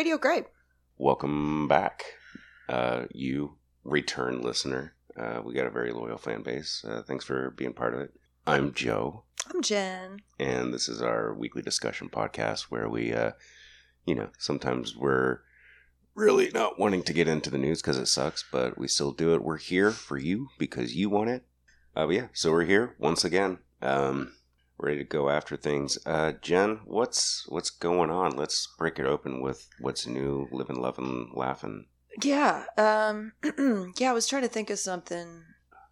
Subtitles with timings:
[0.00, 0.46] Radio Grape.
[0.96, 2.04] Welcome back,
[2.70, 4.94] uh, you return listener.
[5.14, 6.82] Uh, we got a very loyal fan base.
[6.88, 8.14] Uh, thanks for being part of it.
[8.46, 10.22] I'm Joe, I'm Jen.
[10.38, 13.32] and this is our weekly discussion podcast where we, uh,
[14.06, 15.40] you know, sometimes we're
[16.14, 19.34] really not wanting to get into the news because it sucks, but we still do
[19.34, 19.42] it.
[19.44, 21.44] We're here for you because you want it.
[21.94, 24.32] Uh, but yeah, so we're here once again, um,
[24.80, 25.98] ready to go after things.
[26.06, 28.36] Uh, Jen, what's what's going on?
[28.36, 31.86] Let's break it open with what's new, living, loving, laughing.
[32.22, 32.64] Yeah.
[32.76, 33.32] Um,
[33.98, 35.44] yeah, I was trying to think of something.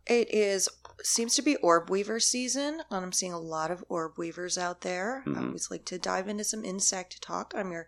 [0.07, 0.69] It is
[1.03, 4.81] seems to be orb weaver season, and I'm seeing a lot of orb weavers out
[4.81, 5.23] there.
[5.27, 5.47] I Mhm.
[5.49, 7.55] always like to dive into some insect talk.
[7.57, 7.87] I'm your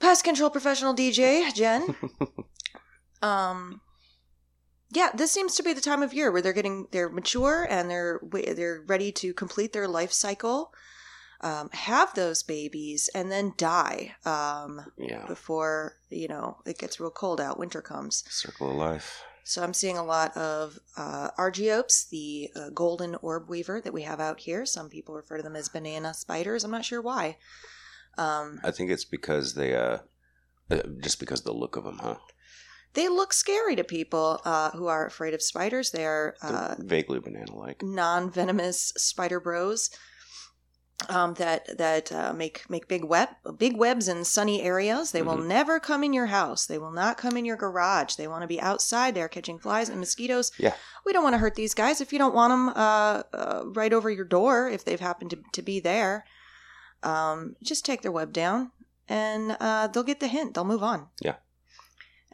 [0.00, 1.94] pest control professional DJ, Jen.
[3.22, 3.80] um
[4.94, 7.90] yeah this seems to be the time of year where they're getting they're mature and
[7.90, 8.20] they're
[8.56, 10.72] they're ready to complete their life cycle
[11.40, 17.10] um, have those babies and then die um, Yeah, before you know it gets real
[17.10, 18.24] cold out winter comes.
[18.30, 19.22] Circle of life.
[19.42, 24.02] so i'm seeing a lot of uh, argiopes the uh, golden orb weaver that we
[24.02, 24.64] have out here.
[24.64, 26.64] Some people refer to them as banana spiders.
[26.64, 27.36] I'm not sure why.
[28.16, 29.98] Um, I think it's because they, uh,
[30.70, 32.14] uh, just because the look of them, huh?
[32.94, 37.18] They look scary to people uh, who are afraid of spiders they are uh, vaguely
[37.20, 37.82] banana-like.
[37.82, 39.90] non-venomous spider bros
[41.08, 45.10] um, that that uh, make make big web big webs in sunny areas.
[45.10, 45.46] They will Mhm.
[45.48, 46.64] never come in your house.
[46.66, 48.14] They will not come in your garage.
[48.14, 50.50] They want to be outside They're catching flies and mosquitoes.
[50.58, 50.74] Yeah.
[51.04, 52.00] we don't want to hurt these guys.
[52.00, 55.38] If you don't want them uh, uh, right over your door, if they've happened to,
[55.52, 56.24] to be there,
[57.02, 58.70] um, just take their web down,
[59.06, 60.54] and uh, they'll get the hint.
[60.54, 61.08] They'll move on.
[61.20, 61.34] Yeah.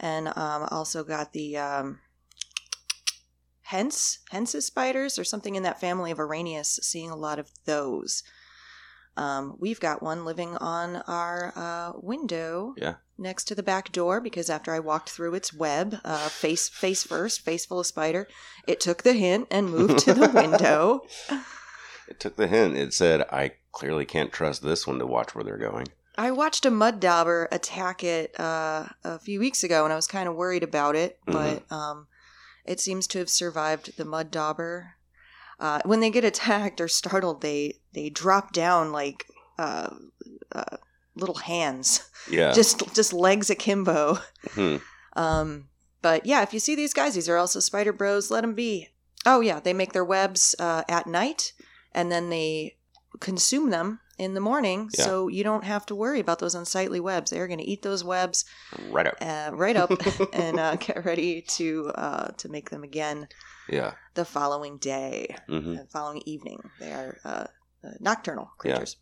[0.00, 1.56] And um, also got the.
[1.58, 2.00] Um,
[3.62, 8.24] Hentz, Hentz's spiders or something in that family of Araneus, seeing a lot of those.
[9.16, 12.94] Um, we've got one living on our uh, window Yeah.
[13.16, 17.04] next to the back door because after I walked through its web, uh, face face
[17.04, 18.26] first, face full of spider,
[18.66, 21.02] it took the hint and moved to the window.
[22.08, 22.76] It took the hint.
[22.76, 25.86] It said, "I clearly can't trust this one to watch where they're going."
[26.20, 30.06] I watched a mud dauber attack it uh, a few weeks ago, and I was
[30.06, 32.08] kind of worried about it, but um,
[32.66, 34.96] it seems to have survived the mud dauber.
[35.58, 39.24] Uh, when they get attacked or startled, they they drop down like
[39.58, 39.88] uh,
[40.52, 40.76] uh,
[41.14, 42.52] little hands, Yeah.
[42.52, 44.18] just just legs akimbo.
[44.50, 44.76] Hmm.
[45.16, 45.68] Um,
[46.02, 48.30] but yeah, if you see these guys, these are also spider bros.
[48.30, 48.88] Let them be.
[49.24, 51.54] Oh yeah, they make their webs uh, at night,
[51.94, 52.76] and then they
[53.20, 54.90] consume them in the morning.
[54.96, 55.04] Yeah.
[55.04, 57.30] So you don't have to worry about those unsightly webs.
[57.30, 58.44] They're going to eat those webs
[58.78, 59.14] right up.
[59.20, 59.90] uh, right up
[60.32, 63.28] and uh, get ready to uh, to make them again
[63.68, 63.92] Yeah.
[64.14, 66.60] the following day, hmm the following evening.
[66.78, 67.46] They are uh,
[67.84, 68.74] uh, nocturnal Yeah.
[68.74, 68.96] creatures.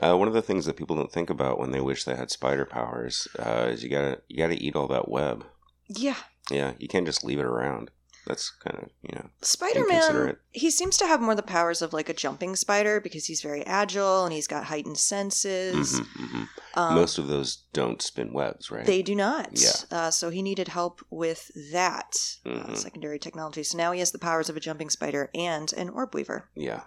[0.00, 2.30] Uh, one of the things that people don't think about when they wish they had
[2.30, 5.44] spider powers uh, is you gotta you gotta eat all that web.
[5.88, 6.16] Yeah.
[6.50, 7.90] Yeah, you can't just leave it around.
[8.30, 9.28] That's kind of you know.
[9.42, 13.26] Spider Man, he seems to have more the powers of like a jumping spider because
[13.26, 16.00] he's very agile and he's got heightened senses.
[16.00, 16.48] mhm, mhm.
[16.74, 18.86] Um, Most of those don't spin webs, right?
[18.86, 19.48] They do not.
[19.60, 19.72] Yeah.
[19.90, 22.76] Uh, so he needed help with that uh, Mhm.
[22.76, 23.64] secondary technology.
[23.64, 26.48] So now he has the powers of a jumping spider and an orb weaver.
[26.54, 26.82] Yeah.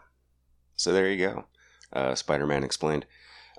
[0.77, 1.45] So there you go.
[1.91, 3.05] Uh, Spider Man explained.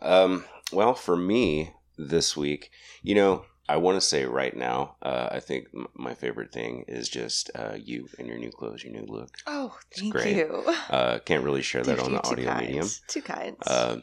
[0.00, 2.70] Um, well, for me this week,
[3.02, 6.84] you know, I want to say right now, uh, I think m- my favorite thing
[6.86, 9.30] is just uh, you and your new clothes, your new look.
[9.46, 10.36] Oh, It's thank great.
[10.36, 10.64] you.
[10.90, 12.88] Uh, can't really share that Thank on the audio medium.
[13.08, 13.66] Two kinds.
[13.66, 14.00] Uh,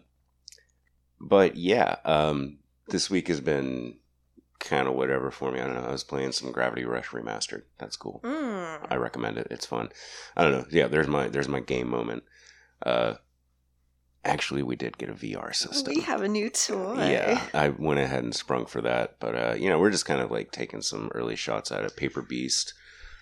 [1.19, 3.98] but yeah, um, this week has been
[4.60, 5.60] kind of whatever for me.
[5.60, 5.88] I don't know.
[5.88, 7.64] I was playing some Gravity Rush remastered.
[7.78, 8.22] That's cool.
[8.24, 8.88] Mm.
[8.90, 9.48] I recommend it.
[9.52, 9.90] It's fun.
[10.36, 10.66] I don't know.
[10.72, 12.24] Yeah, there's my there's my game moment.
[14.23, 15.94] Actually, we did get a VR system.
[15.95, 17.09] We have a new toy.
[17.09, 19.15] Yeah, I went ahead and sprung for that.
[19.19, 21.95] But uh, you know, we're just kind of like taking some early shots at it.
[21.97, 22.73] Paper Beast,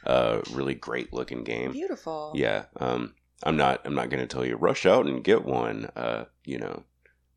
[0.06, 1.72] uh, really great looking game.
[1.72, 2.34] Beautiful.
[2.36, 2.66] Yeah.
[2.78, 3.82] Um, I'm not.
[3.86, 5.86] I'm not going to tell you rush out and get one.
[5.96, 6.84] Uh, you know,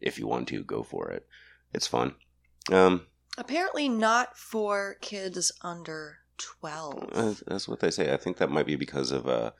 [0.00, 1.26] if you want to, go for it.
[1.72, 2.16] It's fun.
[2.70, 3.06] Um,
[3.38, 7.08] Apparently not for kids under 12.
[7.12, 8.12] uh, that's what they say.
[8.12, 9.52] I think that might be because of uh,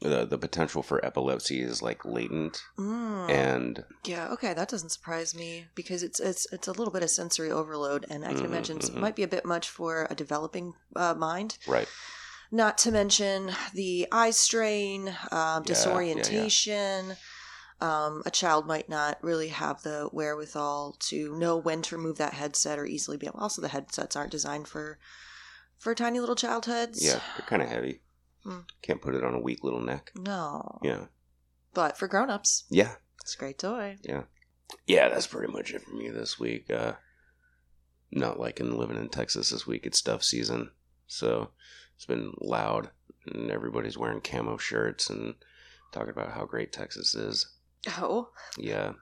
[0.00, 3.30] the the potential for epilepsy is like latent, Mm.
[3.30, 7.10] and yeah, okay, that doesn't surprise me because it's it's it's a little bit of
[7.10, 9.00] sensory overload, and I can Mhm, imagine it mhm.
[9.00, 11.58] might be a bit much for a developing uh, mind.
[11.66, 11.88] right.
[12.52, 17.16] Not to mention the eye strain, um, disorientation.
[17.80, 22.32] Um, a child might not really have the wherewithal to know when to remove that
[22.34, 23.40] headset or easily be able.
[23.40, 24.98] Also, the headsets aren't designed for
[25.76, 27.04] for tiny little childhoods.
[27.04, 28.00] Yeah, they're kind of heavy.
[28.46, 28.60] Hmm.
[28.82, 30.12] Can't put it on a weak little neck.
[30.14, 30.78] No.
[30.82, 31.06] Yeah.
[31.74, 33.96] but for grown-ups, Yeah, it's a great toy.
[34.02, 34.22] yeah,
[34.86, 36.70] Yeah, that's pretty much it for me this week.
[36.70, 36.92] Uh,
[38.12, 39.84] not liking living in Texas this week.
[39.84, 40.70] It's stuff season,
[41.06, 41.50] so
[41.96, 42.90] it's been loud,
[43.26, 45.34] and everybody's wearing camo shirts and
[45.92, 47.46] talking about how great Texas is.
[47.98, 48.92] Oh, Yeah,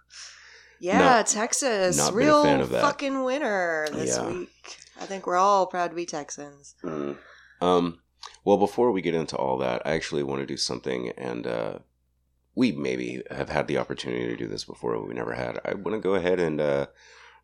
[0.81, 2.83] yeah, Not- Texas, not been a real fan of that.
[2.83, 4.27] fucking winner this Yeah.
[4.29, 4.79] week.
[5.01, 6.75] I think we're all proud to be Texans.
[6.83, 7.19] Mm.
[7.61, 8.01] Um,
[8.45, 11.79] well, before we get into all that, I actually want to do something, and uh,
[12.55, 15.59] we maybe have had the opportunity to do this before, but we never had.
[15.65, 16.87] I want to go ahead and uh,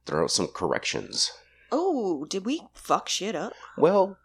[0.06, 1.32] throw out some corrections.
[1.72, 3.52] Oh, did we fuck shit up?
[3.78, 4.18] Well,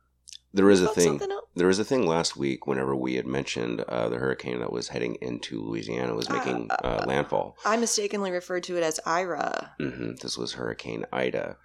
[0.53, 1.21] there is a thing.
[1.55, 4.87] There was a thing last week whenever we had mentioned uh, the hurricane that was
[4.89, 7.57] heading into Louisiana was making Uh, uh, landfall.
[7.65, 9.71] I mistakenly referred to it as Ira.
[9.79, 11.57] hmm This was Hurricane Ida,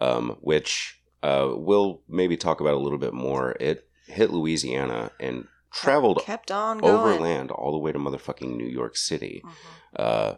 [0.00, 3.52] um, which uh, we'll maybe talk about a little bit more.
[3.60, 6.94] It hit Louisiana and traveled Kept on going.
[6.94, 9.42] overland all the way to motherfucking New York City.
[9.44, 9.50] Mhm.
[9.96, 10.34] Uh,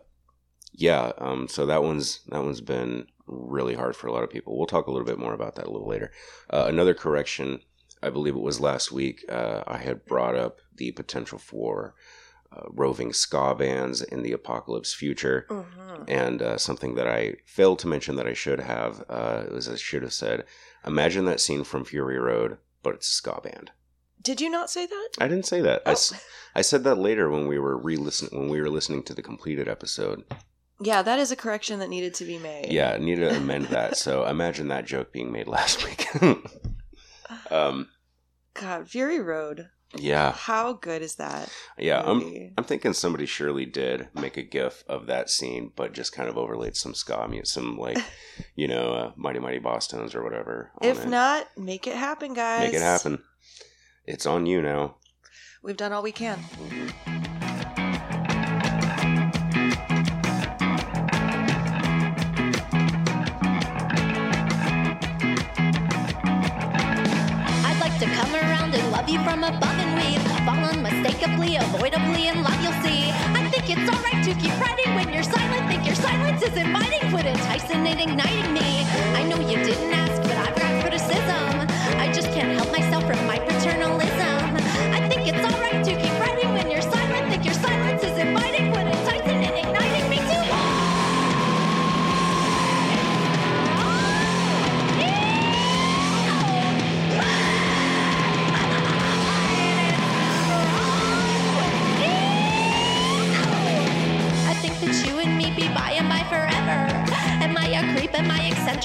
[0.73, 4.57] yeah, um, so that one's that one's been really hard for a lot of people.
[4.57, 6.13] We'll talk a little bit more about that a little later.
[6.51, 7.61] Uh, another correction,
[8.03, 9.25] I believe it was last week.
[9.29, 11.95] Uh, I had brought up the potential for
[12.53, 15.47] uh, roving ska bands in the apocalypse future.
[15.49, 16.05] Mhm.
[16.07, 19.75] And uh, something that I failed to mention that I should have uh, was I
[19.77, 20.45] should have said,
[20.87, 23.73] imagine that scene from Fury Road, but it's a ska band.
[24.23, 25.09] Did you not say that?
[25.21, 25.83] I didn't say that.
[25.85, 25.93] I, Oh.
[25.93, 26.15] s-
[26.55, 29.67] I said that later when we were re-listening when we were listening to the completed
[29.69, 30.23] episode.
[30.81, 32.73] Yeah, that is a correction that needed to be made.
[32.73, 33.97] Yeah, I need to amend that.
[33.97, 36.07] So imagine that joke being made last week.
[37.51, 37.89] um,
[38.55, 39.69] God, Fury Road.
[39.97, 41.49] Yeah, How good is that?
[41.79, 42.03] yeah.
[42.05, 42.53] I'm?
[42.59, 46.37] I'm thinking somebody surely did make a GIF of that scene, but just kind of
[46.37, 47.99] overlaid some ska music, some like,
[48.57, 50.71] you know, uh, Mighty Mighty Bosstones or whatever.
[50.83, 51.09] if it.
[51.09, 52.61] not, make it happen, guys.
[52.67, 53.23] make it happen.
[54.07, 54.97] It's on you now.
[55.63, 56.39] We've done all we can.
[67.67, 69.74] I'd like to come around and love you from above and we'd fall
[71.05, 73.11] unmistakably, avoidably in love, you'll see.
[73.11, 75.69] I think it's alright to keep writing when you're silent.
[75.69, 78.85] Think your silence is inviting, quit enticing and igniting me.
[79.15, 81.69] I know you didn't ask, but I've got criticism.
[82.01, 82.74] I just can't help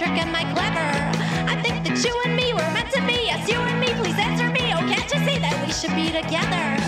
[0.01, 0.25] Eccentric?
[0.25, 1.51] Am I clever?
[1.51, 3.25] I think that you and me were meant to be.
[3.25, 4.71] Yes, you and me, please answer me.
[4.73, 6.78] Oh, can't you see that we should be together?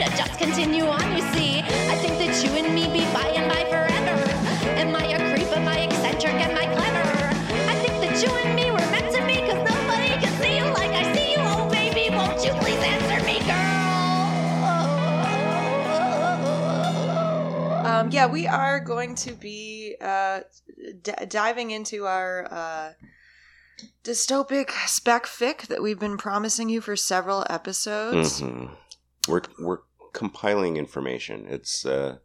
[0.00, 1.58] To just continue on, you see.
[1.60, 4.16] I think that you and me be by and by forever.
[4.80, 5.48] Am I a creep?
[5.56, 6.32] Am I eccentric?
[6.34, 7.04] Am I clever?
[7.68, 10.64] I think that you and me were meant to be, cause nobody can see you
[10.64, 11.38] like I see you.
[11.40, 13.56] Oh, baby, won't you please answer me, girl?
[17.86, 20.40] Um, yeah, we are going to be uh,
[21.02, 22.92] d- diving into our uh,
[24.04, 28.40] dystopic spec fic that we've been promising you for several episodes.
[28.40, 28.66] hmm
[29.28, 29.78] We're we're
[30.12, 31.46] compiling information.
[31.48, 32.18] It's uh,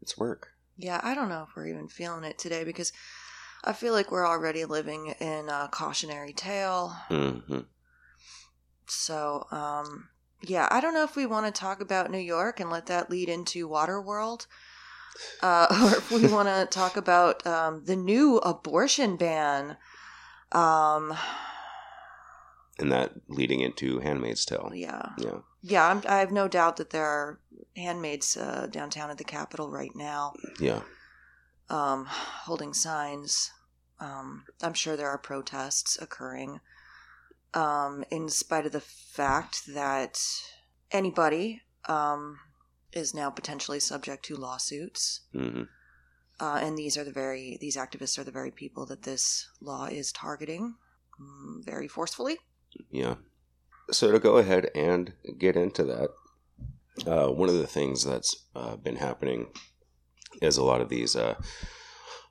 [0.00, 0.50] it's work.
[0.76, 2.92] Yeah, I don't know if we're even feeling it today because
[3.64, 6.94] I feel like we're already living in a cautionary tale.
[7.08, 7.60] hmm
[8.86, 10.08] So, um,
[10.40, 13.10] yeah, I don't know if we want to talk about New York and let that
[13.10, 14.46] lead into Waterworld,
[15.42, 19.76] uh, or if we want to talk about um, the new abortion ban.
[20.52, 21.16] Um,
[22.78, 24.70] and that leading into Handmaid's Tale.
[24.72, 25.86] yeah, Yeah, yeah.
[25.88, 27.40] I'm, I have no doubt that there are
[27.76, 30.82] handmaids uh, downtown at the Capitol right now, yeah,
[31.68, 33.50] um, holding signs.
[34.00, 36.60] Um, I'm sure there are protests occurring.
[37.54, 40.20] Um, in spite of the fact that
[40.92, 42.38] anybody um,
[42.92, 45.22] is now potentially subject to lawsuits.
[45.32, 45.62] hmm
[46.40, 49.86] Uh, and these are the very these activists are the very people that this law
[49.86, 50.76] is targeting
[51.20, 52.38] mm, very forcefully.
[52.90, 53.16] yeah.
[53.90, 56.10] So to go ahead and get into that,
[57.06, 59.46] uh, one of the things that's uh, been happening
[60.42, 61.34] is a lot of these, uh,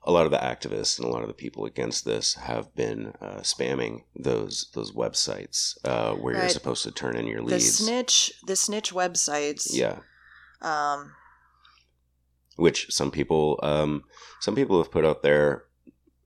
[0.04, 3.12] a lot of the activists and a lot of the people against this have been
[3.20, 7.78] uh, spamming those those websites uh, where you're supposed to turn in your leads.
[7.78, 9.68] The snitch the snitch websites.
[9.72, 9.98] Yeah,
[10.62, 11.12] Um,
[12.56, 14.04] which some people um,
[14.40, 15.64] some people have put out there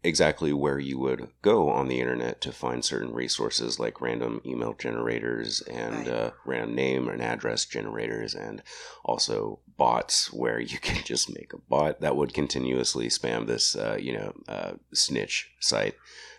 [0.04, 4.74] exactly where you would go on the internet to find certain resources like random email
[4.74, 6.08] generators and Right.
[6.08, 8.62] uh, random name and address generators and
[9.04, 13.96] also bots where you can just make a bot that would continuously spam this uh,
[14.00, 15.94] you know uh, snitch site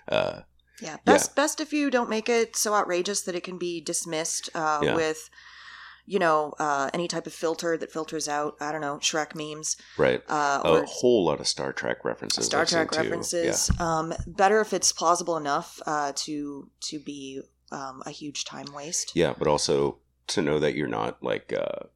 [0.10, 0.41] uh,
[0.82, 0.98] yeah.
[1.05, 4.82] Best best if you don't make it so outrageous that it can be dismissed uh,
[4.84, 4.96] Yeah.
[4.96, 5.29] with
[6.06, 9.78] you know uh, any type of filter that filters out I don't know Shrek memes
[9.98, 13.70] right uh, a whole lot of star trek references Star I've Trek references.
[13.80, 17.42] Um, better if it's plausible enough uh, to to be
[17.74, 19.12] um, a huge time waste.
[19.16, 21.88] Yeah, but also to know that you're not like uh,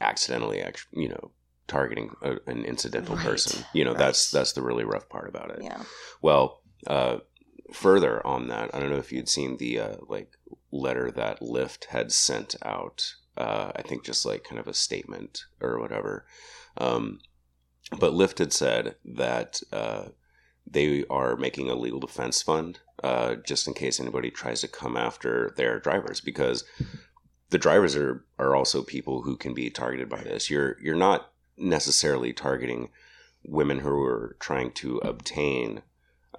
[0.00, 1.32] accidentally, you know,
[1.66, 3.64] targeting a, an incidental Right, person.
[3.72, 4.38] You know, that's right.
[4.38, 5.62] that's the really rough part about it.
[5.62, 5.82] Yeah.
[6.22, 7.18] Well, uh,
[7.72, 10.32] further on that, I don't know if you'd seen the uh, like
[10.70, 13.14] letter that Lyft had sent out.
[13.36, 16.24] Uh, I think just like kind of a statement or whatever.
[16.78, 17.20] Um,
[17.98, 20.06] but Lyft had said that uh,
[20.66, 24.96] they are making a legal defense fund uh, just in case anybody tries to come
[24.96, 26.64] after their drivers because
[27.50, 30.50] the drivers are are also people who can be targeted by this.
[30.50, 32.90] You're you're not necessarily targeting
[33.44, 35.82] women who are trying to obtain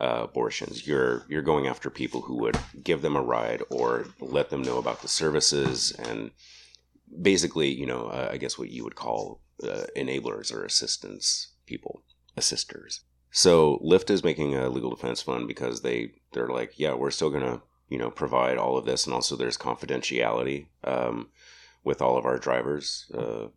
[0.01, 0.85] uh, abortions.
[0.85, 4.77] You're you're going after people who would give them a ride or let them know
[4.77, 6.31] about the services and
[7.21, 12.03] basically, you know, uh, I guess what you would call uh, enablers or assistance people,
[12.35, 13.01] assisters.
[13.31, 17.29] So Lyft is making a legal defense fund because they they're like, yeah, we're still
[17.29, 21.29] gonna you know provide all of this, and also there's confidentiality um,
[21.83, 23.09] with all of our drivers.
[23.13, 23.47] Uh,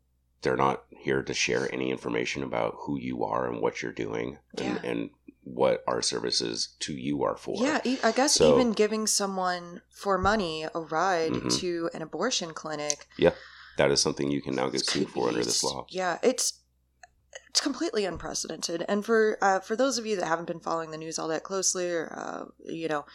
[0.43, 4.39] they're not here to share any information about who you are and what you're doing
[4.57, 5.11] and, and
[5.43, 7.57] what our services to you are for.
[7.63, 11.59] Yeah, I guess So- even giving someone for money a ride Mhm.
[11.61, 13.35] to an abortion clinic Yeah,
[13.79, 15.87] that is something you can now get sued for under this law.
[15.89, 16.55] Yeah, it's
[17.49, 18.85] it's completely unprecedented.
[18.89, 21.43] And for uh, for those of you that haven't been following the news all that
[21.43, 23.07] closely, or uh, you know,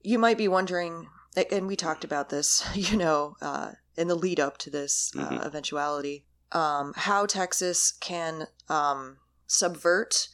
[0.00, 1.08] you might be wondering.
[1.50, 5.20] And we talked about this, you know, uh, in the lead up to this uh,
[5.30, 5.46] Mhm.
[5.46, 10.28] eventuality, um, how Texas can um, subvert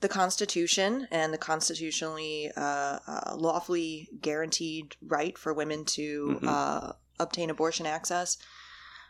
[0.00, 6.48] the Constitution and the constitutionally uh, uh, lawfully guaranteed right for women to Mhm.
[6.48, 8.36] uh, obtain abortion access.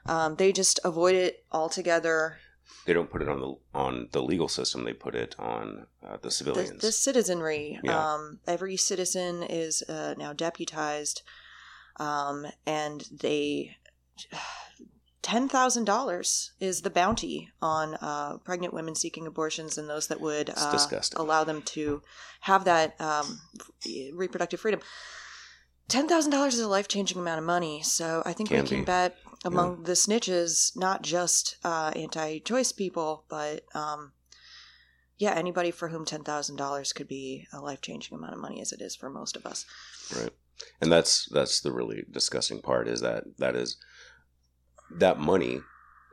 [0.07, 2.39] Um, they just avoid it altogether.
[2.87, 6.17] They don't put it on the on the legal system; they put it on uh,
[6.17, 6.81] the The, civilians.
[6.83, 7.81] the citizenry.
[7.83, 8.15] Yeah.
[8.15, 11.23] Um, every citizen is uh, now deputized,
[11.97, 13.77] um, and they.
[15.25, 20.21] Ten thousand dollars is the bounty on uh, pregnant women seeking abortions and those that
[20.21, 22.03] would uh, allow them to
[22.41, 23.41] have that um,
[24.13, 24.81] reproductive freedom.
[25.89, 28.69] Ten thousand dollars is a life changing amount of money, so I think Can we
[28.69, 28.85] can be.
[28.85, 29.17] bet
[29.47, 34.13] among the snitches, not just uh, anti choice people, but um,
[35.17, 38.61] yeah, anybody for whom ten thousand dollars could be a life changing amount of money,
[38.61, 39.65] as it is for most of us.
[40.15, 40.33] right
[40.81, 43.77] and that's that's the really disgusting part is that that is
[44.99, 45.61] that money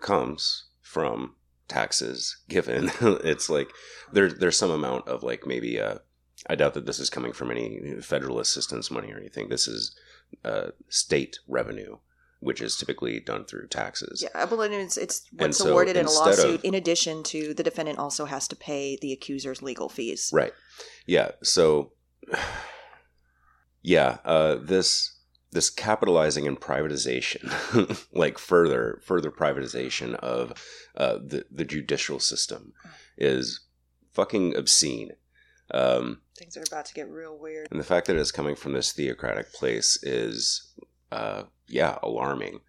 [0.02, 1.36] comes from
[1.68, 3.70] taxes given it's like
[4.12, 5.96] there there's some amount of like maybe uh
[6.50, 9.96] i doubt that this is coming from any federal assistance money or anything this is
[10.44, 11.98] uh state revenue
[12.42, 16.08] which is typically done through taxes Yeah, well, and it's it's what's so awarded in
[16.08, 16.56] a lawsuit.
[16.56, 20.32] of- in addition to the defendant also has to pay the accuser's legal fees.
[20.34, 20.52] Right.
[21.06, 21.32] Yeah.
[21.44, 21.92] So,
[23.84, 25.18] yeah, uh, this
[25.52, 27.44] this capitalizing and privatization,
[28.14, 30.54] like further further privatization of
[30.96, 32.74] uh, the the judicial system,
[33.18, 33.62] is
[34.14, 35.12] fucking obscene.
[35.74, 37.68] Um, Things are about to get real weird.
[37.72, 40.74] and the fact that it's coming from this theocratic place is,
[41.12, 42.60] uh, yeah, alarming.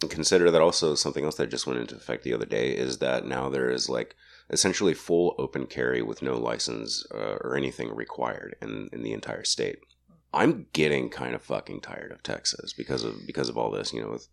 [0.00, 2.98] And consider that also something else that just went into effect the other day is
[2.98, 4.14] that now there is like
[4.48, 9.44] essentially full open carry with no license uh, or anything required in, in the entire
[9.44, 9.80] state.
[10.32, 13.92] I'm getting kind of fucking tired of Texas because of because of all this.
[13.92, 14.28] You know, with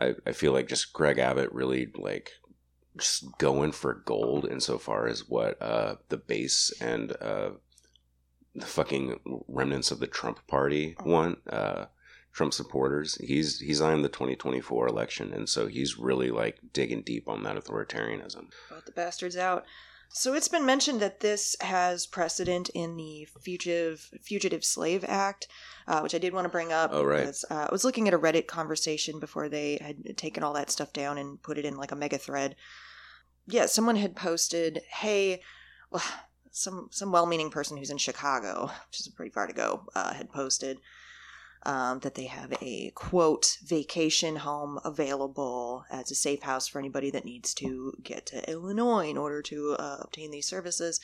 [0.00, 2.32] I, I feel like just Greg Abbott really like
[2.98, 7.50] just going for gold insofar as what uh, the base and uh,
[8.54, 11.38] the fucking remnants of the Trump party want.
[11.50, 11.86] Uh,
[12.32, 13.14] Trump supporters.
[13.16, 17.56] He's he's on the 2024 election, and so he's really like digging deep on that
[17.56, 18.50] authoritarianism.
[18.68, 19.64] Vote the bastards out.
[20.10, 25.48] So it's been mentioned that this has precedent in the Fugitive Fugitive Slave Act,
[25.88, 26.90] uh, which I did want to bring up.
[26.92, 27.34] Oh, right.
[27.50, 30.92] uh, I was looking at a Reddit conversation before they had taken all that stuff
[30.92, 32.54] down and put it in like a mega thread.
[33.46, 35.42] Yeah, someone had posted, "Hey,
[35.90, 36.02] well,
[36.50, 40.30] some some well-meaning person who's in Chicago, which is pretty far to go, uh, had
[40.30, 40.78] posted."
[41.66, 47.10] Um, that they have a quote vacation home available as a safe house for anybody
[47.10, 51.00] that needs to get to Illinois in order to uh, obtain these services.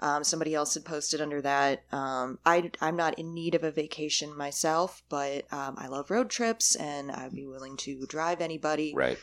[0.00, 1.84] Um, somebody else had posted under that.
[1.92, 6.30] Um, I, I'm not in need of a vacation myself, but um, I love road
[6.30, 8.94] trips and I'd be willing to drive anybody.
[8.94, 9.18] Right.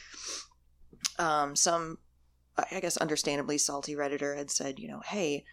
[1.17, 1.99] Um, some,
[2.57, 5.45] I guess, understandably salty Redditor had said, you know, hey,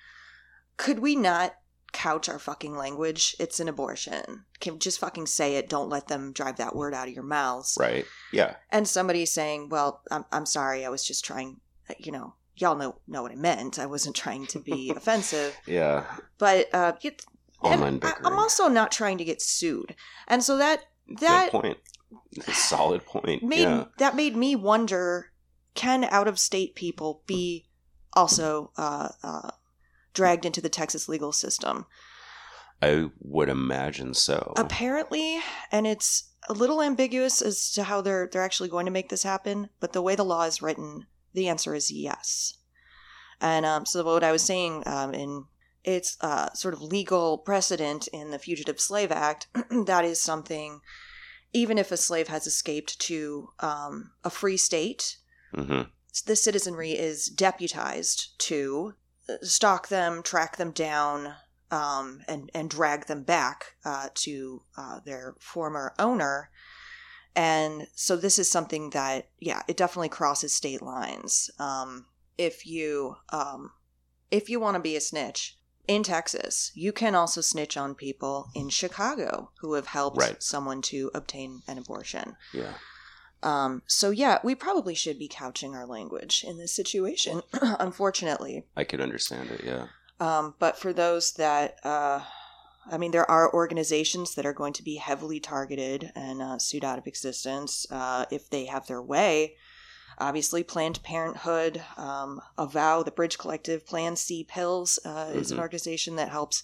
[0.76, 1.54] could we not
[1.92, 3.36] couch our fucking language?
[3.38, 4.44] It's an abortion.
[4.60, 5.68] Can just fucking say it.
[5.68, 7.76] Don't let them drive that word out of your mouths.
[7.78, 8.04] Right.
[8.32, 8.56] Yeah.
[8.70, 10.84] And somebody saying, well, I'm, I'm sorry.
[10.84, 11.60] I was just trying,
[11.98, 13.78] you know, y'all know, know what I meant.
[13.78, 15.56] I wasn't trying to be offensive.
[15.66, 16.04] Yeah.
[16.38, 17.24] But, uh, it,
[17.64, 19.94] and I, I'm also not trying to get sued.
[20.26, 20.84] And so that,
[21.20, 21.78] that Good point.
[22.52, 23.42] Solid point.
[23.42, 23.84] made yeah.
[23.98, 25.32] that made me wonder
[25.74, 27.66] can out of state people be
[28.12, 29.50] also uh, uh,
[30.14, 31.86] dragged into the Texas legal system?
[32.80, 34.52] I would imagine so.
[34.56, 35.38] Apparently,
[35.70, 39.22] and it's a little ambiguous as to how they're they're actually going to make this
[39.22, 39.68] happen.
[39.78, 42.58] But the way the law is written, the answer is yes.
[43.40, 45.44] And um, so what I was saying um, in
[45.84, 49.46] its uh, sort of legal precedent in the Fugitive Slave Act,
[49.86, 50.80] that is something.
[51.54, 55.18] Even if a slave has escaped to um, a free state,
[55.54, 55.82] hmm
[56.26, 58.94] the citizenry is deputized to
[59.42, 61.34] stalk them, track them down,
[61.70, 66.50] um, and and drag them back uh, to uh, their former owner.
[67.34, 71.50] And so this is something that, yeah, it definitely crosses state lines.
[71.58, 72.06] Um,
[72.36, 73.70] if you um,
[74.30, 75.56] if you want to be a snitch
[75.88, 80.42] in Texas, you can also snitch on people in Chicago who have helped Right.
[80.42, 82.36] someone to obtain an abortion.
[82.52, 82.74] Yeah.
[83.42, 88.64] Um, so yeah, we probably should be couching our language in this situation, unfortunately.
[88.76, 89.62] I could understand it.
[89.64, 89.86] Yeah.
[90.20, 92.20] Um, but for those that, uh,
[92.90, 96.84] I mean, there are organizations that are going to be heavily targeted and uh, sued
[96.84, 99.56] out of existence uh, if they have their way.
[100.18, 105.60] Obviously, Planned Parenthood, um, Avow, the Bridge Collective, Plan C Pills uh, is an Mhm.
[105.62, 106.62] organization that helps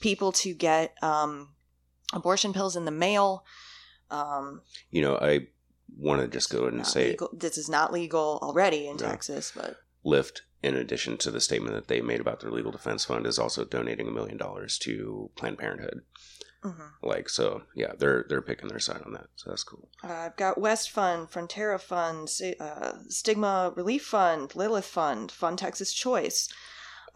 [0.00, 1.50] people to get um,
[2.14, 3.44] abortion pills in the mail.
[4.10, 5.48] Um, You know, I
[5.96, 7.30] want to just go ahead and not say legal.
[7.32, 9.06] this is not legal already in No.
[9.06, 13.04] Texas, but Lyft, in addition to the statement that they made about their legal defense
[13.04, 16.02] fund, is also donating a million dollars to Planned Parenthood.
[16.62, 16.90] mhm.
[17.02, 19.26] Like, so yeah, they're they're picking their side on that.
[19.36, 19.88] So that's cool.
[20.04, 22.28] uh, I've got West Fund, Frontera Fund,
[22.60, 26.48] uh, Stigma Relief Fund, Lilith Fund, Fund Texas Choice.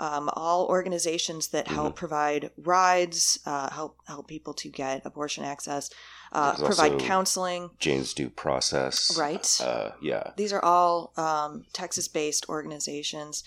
[0.01, 5.91] Um, all organizations that help provide rides, uh, help help people to get abortion access,
[6.33, 7.69] uh, provide counseling.
[7.79, 9.15] Jane's due process.
[9.19, 9.47] Right.
[9.61, 10.31] Uh, yeah.
[10.39, 13.45] These are all um, Texas-based organizations.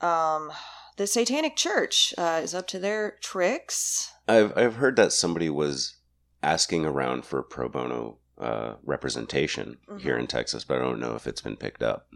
[0.00, 0.52] Um,
[0.96, 4.12] the Satanic Church uh, is up to their tricks.
[4.28, 5.96] I've I've heard that somebody was
[6.40, 10.00] asking around for pro bono uh, representation Mhm.
[10.02, 12.06] here in Texas, but I don't know if it's been picked up.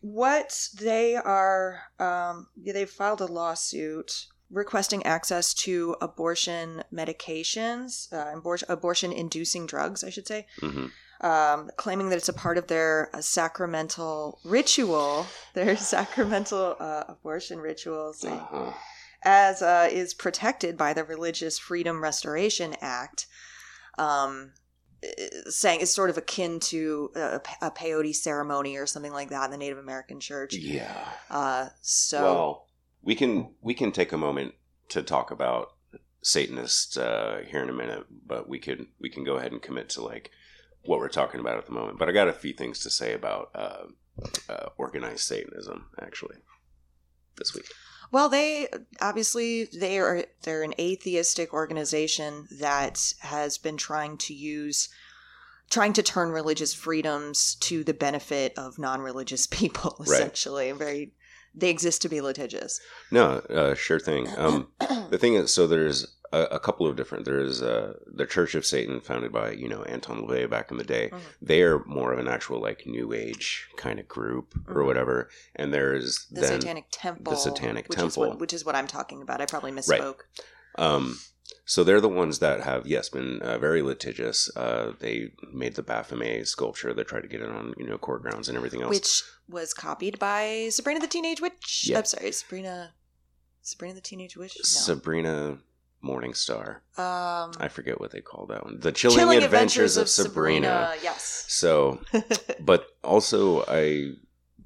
[0.00, 8.66] What they are um, they've filed a lawsuit requesting access to abortion medications uh, abortion,
[8.70, 10.86] abortion inducing drugs i should say hmm
[11.20, 17.58] um, claiming that it's a part of their uh, sacramental ritual their sacramental uh, abortion
[17.58, 18.72] rituals Uh-huh.
[19.24, 23.26] as uh, is protected by the religious freedom restoration act
[23.98, 24.52] um,
[25.48, 29.50] saying is sort of akin to a, a peyote ceremony or something like that in
[29.50, 30.92] the native american church Yeah.
[31.30, 32.66] uh, so Well,
[33.02, 34.54] we can we can take a moment
[34.90, 35.74] to talk about
[36.20, 39.88] Satanists uh, here in a minute, but we can we can go ahead and commit
[39.90, 40.30] to like
[40.82, 41.98] what we're talking about at the moment.
[41.98, 43.84] But I got a few things to say about uh,
[44.48, 46.36] uh, organized Satanism actually
[47.36, 47.66] this week.
[48.12, 48.68] Well they
[49.00, 54.88] obviously they are they're an atheistic organization that has been trying to use
[55.70, 59.96] trying to turn religious freedoms to the benefit of non-religious people.
[59.98, 60.08] Right.
[60.08, 61.12] Essentially, very
[61.54, 62.80] they exist to be litigious.
[63.10, 64.28] No, uh, sure thing.
[64.36, 64.68] Um,
[65.10, 67.24] the thing is, so there's a, a couple of different.
[67.24, 70.84] There's uh, the Church of Satan, founded by you know Anton LaVey back in the
[70.84, 71.10] day.
[71.12, 71.20] Mhm.
[71.42, 74.86] They are more of an actual like New Age kind of group or Mhm.
[74.86, 75.30] whatever.
[75.56, 77.32] And there's The then Satanic Temple.
[77.32, 78.28] The Satanic which Is Temple.
[78.30, 79.40] what, which is what I'm talking about.
[79.40, 79.80] I probably Right.
[79.84, 80.20] misspoke.
[80.76, 81.18] Um,
[81.64, 84.50] so they're the ones that have, yes, been uh, very litigious.
[84.54, 86.92] Uh, they made the Baphomet sculpture.
[86.94, 88.90] They tried to get it on, you know, court grounds and everything else.
[88.94, 91.84] Which was copied by Sabrina the Teenage Witch.
[91.86, 91.98] Yeah.
[91.98, 92.94] I'm sorry, Sabrina.
[93.62, 94.56] Sabrina the Teenage Witch.
[94.56, 94.62] No.
[94.62, 95.58] Sabrina
[96.02, 96.76] Morningstar.
[96.98, 98.78] um, I forget what they call that one.
[98.80, 100.94] The Chilling, Adventures, of Sabrina.
[101.02, 101.44] Yes.
[101.48, 102.00] So,
[102.60, 104.12] but also I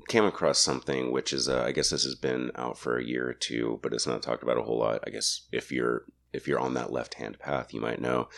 [0.08, 3.28] came across something which is, uh, I guess this has been out for a year
[3.28, 5.00] or two, but it's not talked about a whole lot.
[5.06, 8.28] I guess if you're if you're on that left hand path, you might know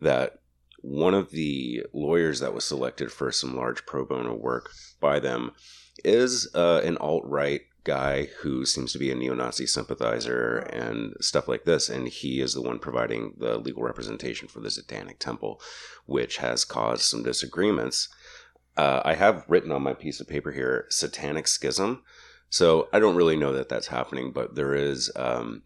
[0.00, 0.40] that
[0.80, 5.52] one of the lawyers that was selected for some large pro bono work by them
[6.04, 11.46] is uh, an alt right guy who seems to be a neo-Nazi sympathizer and stuff
[11.46, 15.60] like this, and he is the one providing the legal representation for the Satanic Temple,
[16.06, 18.08] which has caused some disagreements.
[18.76, 22.02] Uh, I have written on my piece of paper here "satanic schism,"
[22.48, 25.62] so I don't really know that that's happening, but there is um,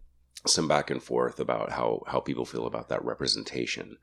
[0.46, 3.96] some back and forth about how how people feel about that representation.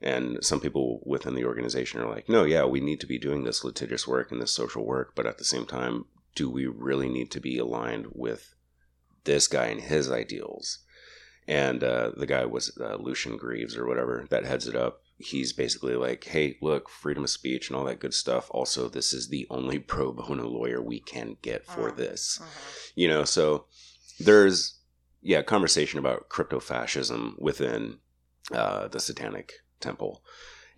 [0.00, 3.44] And some people within the organization are like, no, yeah, we need to be doing
[3.44, 7.08] this litigious work and this social work, but at the same time, do we really
[7.08, 8.54] need to be aligned with
[9.24, 10.78] this guy and his ideals?
[11.48, 15.00] And uh, the guy was uh, Lucien Greaves or whatever that heads it up.
[15.18, 18.48] He's basically like, hey, look, freedom of speech and all that good stuff.
[18.50, 21.96] Also, this is the only pro bono lawyer we can get for Mm.
[21.96, 22.38] this.
[22.40, 22.92] Mhm.
[22.94, 23.66] You know, so
[24.20, 24.78] there's,
[25.20, 27.98] yeah, conversation about crypto fascism within
[28.52, 30.22] uh, the Satanic Temple.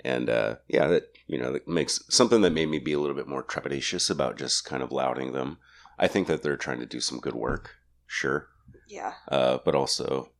[0.04, 3.16] And uh, yeah, that, you know, that makes something that made me be a little
[3.16, 5.58] bit more trepidatious about just kind of lauding them.
[5.98, 8.48] I think that they're trying to do some good work, sure
[8.88, 9.14] Yeah.
[9.28, 10.30] uh, but also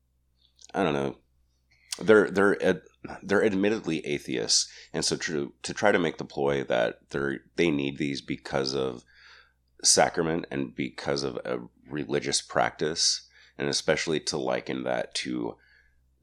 [0.75, 1.17] I don't know.
[2.01, 2.83] They're they're ad,
[3.23, 7.71] they're admittedly atheists, and so to to try to make the ploy that they're they
[7.71, 9.05] need these because of
[9.85, 15.57] sacrament and because of a religious practice, and especially to liken that to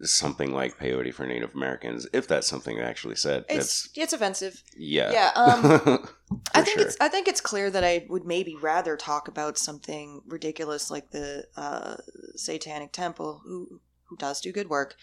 [0.04, 3.46] something like peyote for Native Americans, if that's something they actually said.
[3.50, 4.64] It's it's offensive.
[4.78, 5.12] yeah.
[5.12, 5.32] Yeah.
[5.36, 6.08] Um,
[6.56, 6.88] I think sure.
[6.88, 11.12] it's I think it's clear that I would maybe rather talk about something ridiculous like
[11.12, 11.98] the uh,
[12.36, 14.96] Satanic Temple, who who does do good work,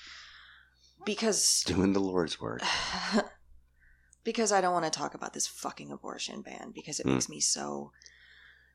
[1.05, 2.63] because doing the Lord's work.
[4.25, 7.15] because I don't want to talk about this fucking abortion ban because it Mm.
[7.15, 7.93] makes me so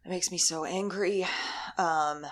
[0.06, 1.26] it makes me so angry.
[1.78, 2.26] Um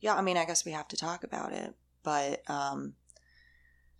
[0.00, 2.94] Yeah, I mean, I guess we have to talk about it, but um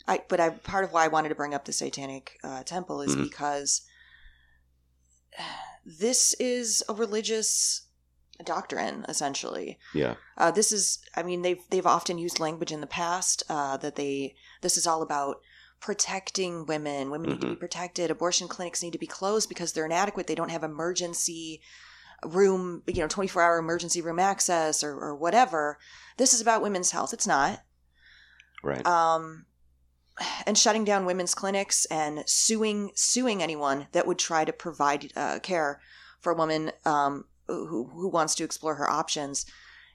[0.07, 3.03] I but I part of why I wanted to bring up the Satanic uh, Temple
[3.03, 3.25] is Mhm.
[3.25, 3.83] because
[5.85, 7.83] this is a religious
[8.45, 9.79] doctrine essentially.
[9.95, 10.15] Yeah.
[10.37, 13.97] Uh, this is, I mean, they've they've often used language in the past uh, that
[13.97, 15.41] they this is all about
[15.81, 17.11] protecting women.
[17.11, 18.11] Women need to be protected.
[18.11, 20.27] Abortion clinics need to be closed because they're inadequate.
[20.27, 21.61] They don't have emergency
[22.25, 25.79] room, you know, twenty four hour emergency room access or, or whatever.
[26.17, 27.13] This is about women's health.
[27.13, 27.61] It's not.
[28.63, 28.85] Right.
[28.87, 29.47] Um,
[30.47, 35.39] and shutting down women's clinics and suing suing anyone that would try to provide uh,
[35.41, 35.81] care
[36.21, 39.47] for a woman um, who who wants to explore her options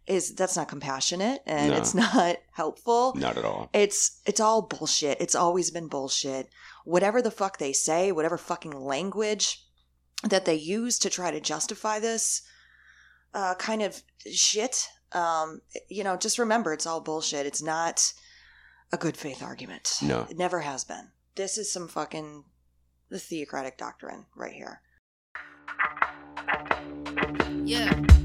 [0.08, 1.78] is that's not compassionate and No.
[1.78, 3.14] it's not helpful.
[3.16, 3.70] Not at all.
[3.74, 5.20] It's it's all bullshit.
[5.20, 6.48] It's always been bullshit.
[6.86, 9.66] Whatever the fuck they say, whatever fucking language
[10.24, 12.42] that they use to try to justify this
[13.34, 17.46] uh, kind of shit, um, you know, just remember it's all bullshit.
[17.46, 18.14] It's not
[18.92, 19.98] a good faith argument.
[20.02, 20.28] No.
[20.30, 21.10] It never has been.
[21.36, 22.46] This is some fucking
[23.10, 24.82] the theocratic doctrine right here.
[27.64, 28.23] Yeah.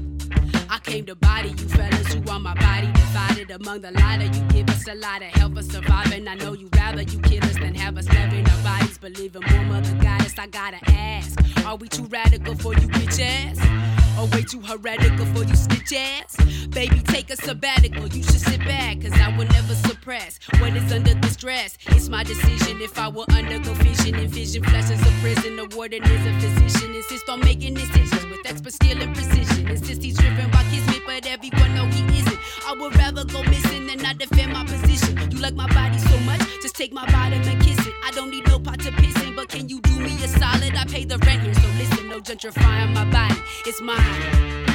[0.79, 4.33] I came to body you fellas who want my body divided among the lot of
[4.33, 4.43] you.
[4.43, 6.25] Give us a lot of help us surviving.
[6.25, 8.97] I know you rather you kill us than have us loving our bodies.
[8.97, 10.39] Believing more mother goddess.
[10.39, 13.88] I gotta ask, are we too radical for you bitch ass?
[14.19, 16.35] Or way too heretical for you snitch ass?
[16.67, 18.05] Baby, take a sabbatical.
[18.07, 21.77] You should sit back, cause I will never suppress what is under the stress.
[21.87, 24.15] It's my decision if I will undergo vision.
[24.15, 25.55] Envision flesh as a prison.
[25.55, 26.95] The warden is a physician.
[26.95, 29.69] Insist on making decisions with expert skill and precision.
[29.69, 32.39] Insist he's driven by kismet, but everyone know he isn't.
[32.67, 35.17] I would rather go missing than not defend my position.
[35.31, 37.93] You like my body so much, just take my bottom and kiss it.
[38.03, 40.75] I don't need no pot to piss but can you do me a solid?
[40.75, 43.39] I pay the rent here, so listen, no gentrifying my body.
[43.65, 44.68] It's mine.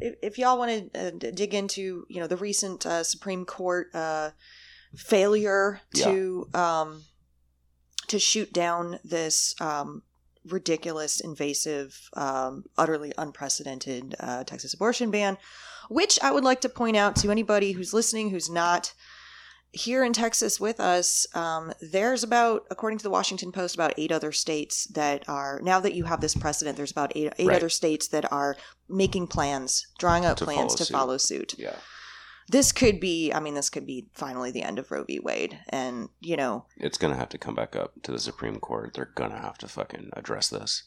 [0.00, 3.94] If, if y'all want to uh, dig into, you know, the recent uh, Supreme Court
[3.94, 4.30] uh,
[4.96, 7.02] failure to um,
[8.08, 10.02] to shoot down this um,
[10.44, 15.38] ridiculous, invasive, um, utterly unprecedented uh, Texas abortion ban,
[15.88, 18.92] which I would like to point out to anybody who's listening who's not
[19.72, 24.10] here in Texas with us, um, there's about, according to the Washington Post, about eight
[24.12, 26.76] other states that are now that you have this precedent.
[26.76, 27.56] There's about eight, eight Right.
[27.56, 28.56] other states that are
[28.88, 30.92] making plans, drawing up To plans follow to suit.
[30.92, 31.54] follow suit.
[31.58, 31.76] Yeah.
[32.48, 35.20] This could be, I mean, this could be finally the end of Roe v.
[35.20, 38.94] Wade, and you know, It's gonna have to come back up to the Supreme Court.
[38.94, 40.82] They're gonna have to fucking address this.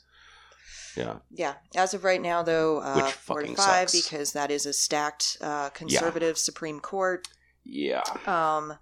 [0.97, 1.19] Yeah.
[1.31, 1.53] yeah.
[1.75, 4.05] As of right now, though, uh, Which four to five sucks.
[4.05, 7.27] because that is a stacked uh, conservative Supreme Court.
[7.65, 8.03] Yeah.
[8.25, 8.73] um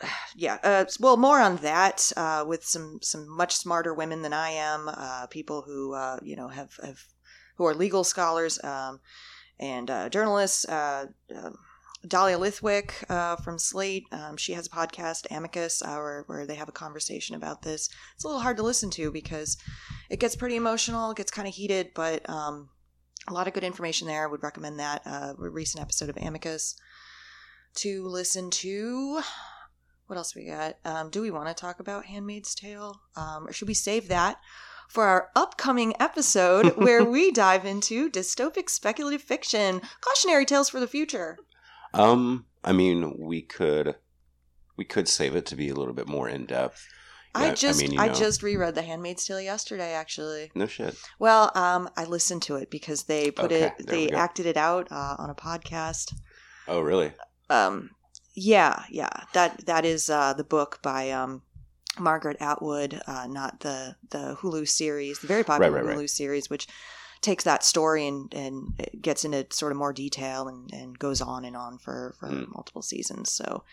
[0.36, 4.50] yeah uh, well more on that uh, with some some much smarter women than i
[4.50, 7.00] am uh, people who uh, you know have, have
[7.56, 9.00] who are legal scholars um,
[9.58, 11.56] and uh, journalists uh, um
[12.06, 12.92] dahlia lithwick
[13.42, 17.62] from slate um, she has a podcast amicus where, where they have a conversation about
[17.62, 17.88] this.
[18.14, 19.56] It's a little hard to listen to because
[20.08, 22.68] it gets pretty emotional it gets kind of heated but um,
[23.26, 24.22] a lot of good information there.
[24.22, 25.02] I would recommend that
[25.36, 26.76] recent episode of amicus
[27.76, 29.20] to listen to.
[30.06, 30.76] What else we got?
[30.84, 34.38] Um, do we want to talk about Handmaid's Tale, um, or should we save that
[34.88, 40.86] for our upcoming episode where we dive into dystopic speculative fiction, cautionary tales for the
[40.88, 41.38] future?
[41.94, 42.46] Um.
[42.64, 43.94] I mean, we could,
[44.76, 46.84] we could save it to be a little bit more in depth.
[47.32, 50.50] I just I, mean, you know- just reread The Handmaid's Tale yesterday, actually.
[50.54, 50.96] No shit.
[51.20, 54.88] Well, um, I listened to it because they put Okay, it, they acted it out
[54.90, 56.12] uh, on a podcast.
[56.66, 57.12] Oh, really?
[57.50, 57.90] Um
[58.34, 61.42] yeah yeah that that is uh the book by um
[61.98, 65.96] margaret atwood uh not the the hulu series the very popular right, right.
[65.96, 66.66] hulu series which
[67.22, 71.44] takes that story and and gets into sort of more detail and and goes on
[71.44, 72.48] and on for for Mm.
[72.54, 73.64] multiple seasons so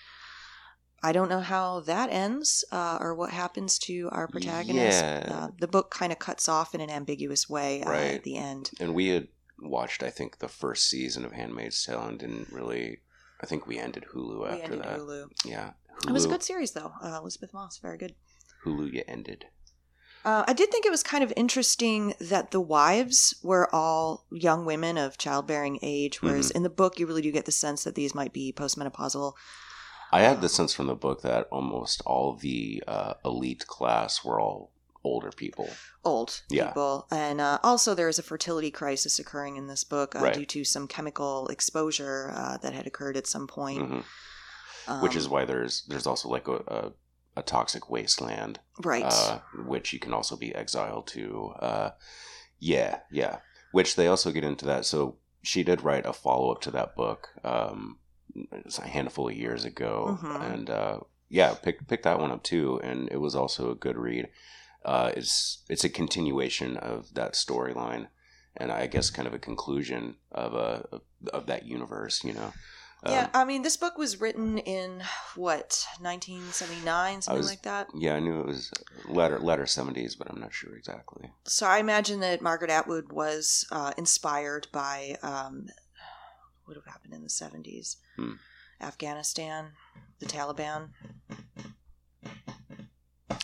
[1.05, 5.03] I don't know how that ends uh, or what happens to our protagonist.
[5.03, 5.27] Yeah.
[5.29, 8.11] Uh, the book kind of cuts off in an ambiguous way uh, Right.
[8.15, 8.71] at the end.
[8.79, 9.27] And we had
[9.59, 13.01] watched, I think, the first season of *Handmaid's Tale* and didn't really.
[13.43, 14.99] I think we ended Hulu We after ended that.
[14.99, 15.25] Hulu.
[15.45, 15.71] Yeah.
[15.99, 16.93] Hulu, It was a good series, though.
[17.03, 18.15] Uh, Elisabeth Moss, very good.
[18.65, 19.45] Hulu, you ended.
[20.23, 24.65] Uh, I did think it was kind of interesting that the wives were all young
[24.65, 26.57] women of childbearing age, whereas Mm-hmm.
[26.57, 29.33] in the book you really do get the sense that these might be postmenopausal.
[30.13, 34.39] I had the sense from the book that almost all the uh, elite class were
[34.39, 34.71] all
[35.03, 35.69] older people.
[36.05, 36.67] old Yeah.
[36.67, 37.07] people.
[37.11, 40.33] And uh, also, there is a fertility crisis occurring in this book uh, Right.
[40.33, 43.81] due to some chemical exposure uh, that had occurred at some point.
[43.89, 44.03] Mhm.
[44.87, 46.91] Um, Which is why there's there's also like a, a,
[47.37, 49.05] a toxic wasteland, right.
[49.05, 51.53] uh, which you can also be exiled to.
[51.59, 51.91] Uh,
[52.59, 53.39] yeah, yeah.
[53.71, 54.85] Which they also get into that.
[54.85, 57.29] So she did write a follow up to that book.
[57.43, 57.99] Um,
[58.35, 60.53] a handful of years ago, Mhm.
[60.53, 62.79] and uh, yeah, pick pick that one up too.
[62.83, 64.27] And it was also a good read.
[64.85, 68.07] Uh, it's it's a continuation of that storyline,
[68.57, 70.99] and I guess kind of a conclusion of a
[71.33, 72.23] of that universe.
[72.23, 72.53] You know.
[73.05, 75.03] yeah, Um, I mean, this book was written in
[75.35, 77.87] what 1979, something was- like that.
[77.95, 78.71] Yeah, I knew it was
[79.07, 81.31] letter letter seventies, but I'm not sure exactly.
[81.45, 85.67] So I imagine that Margaret Atwood was uh, inspired by um,
[86.65, 88.33] what would have happened in the 70s Hmm.
[88.81, 89.71] Afghanistan,
[90.19, 90.89] the Taliban.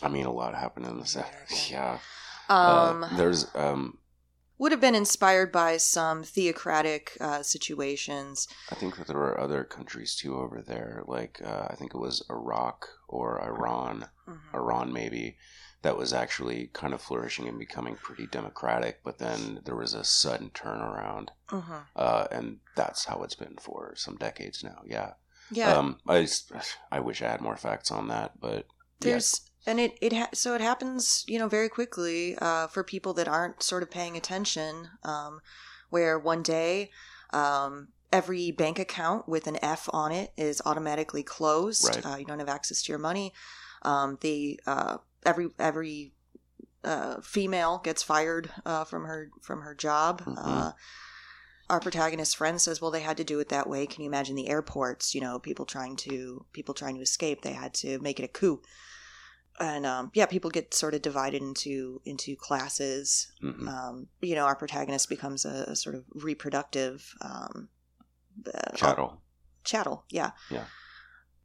[0.02, 1.56] I mean, a lot happened in the America.
[1.70, 2.00] Yeah.
[2.50, 3.98] Um, uh, there's um,
[4.58, 8.48] would have been inspired by some theocratic uh, situations.
[8.72, 11.04] I think that there were other countries too over there.
[11.06, 14.54] Like uh, I think it was Iraq or Iran, Mhm.
[14.54, 15.38] Iran maybe,
[15.84, 19.02] that was actually kind of flourishing and becoming pretty democratic.
[19.04, 21.84] But then there was a sudden turnaround, Mhm.
[21.96, 24.82] uh, and that's how it's been for some decades now.
[24.86, 25.14] Yeah.
[25.52, 26.28] Yeah, Um, I
[26.92, 28.66] I wish I had more facts on that, but
[29.00, 33.14] there's and it it ha- so it happens you know very quickly uh, for people
[33.14, 35.40] that aren't sort of paying attention um,
[35.90, 36.90] where one day
[37.32, 42.06] um, every bank account with an f on it is automatically closed Right.
[42.06, 43.34] uh, you don't have access to your money.
[43.84, 46.14] Um, the uh, every every
[46.84, 50.24] uh, female gets fired uh, from her from her job.
[50.26, 50.36] Mhm.
[50.38, 50.72] uh,
[51.70, 53.86] our protagonist friend says well they had to do it that way.
[53.86, 57.42] Can you imagine the airports you know people trying to people trying to escape.
[57.42, 58.62] They had to make it a coup
[59.60, 63.68] and um, yeah people get sort of divided into into classes Mhm.
[63.68, 67.70] um, you know our protagonist becomes a, a sort of reproductive um,
[68.54, 69.22] uh, chattel.
[69.64, 70.66] chattel yeah Yeah.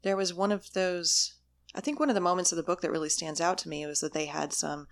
[0.03, 1.35] there was one of those
[1.75, 3.85] i think one of the moments of the book that really stands out to me
[3.87, 4.87] was that they had some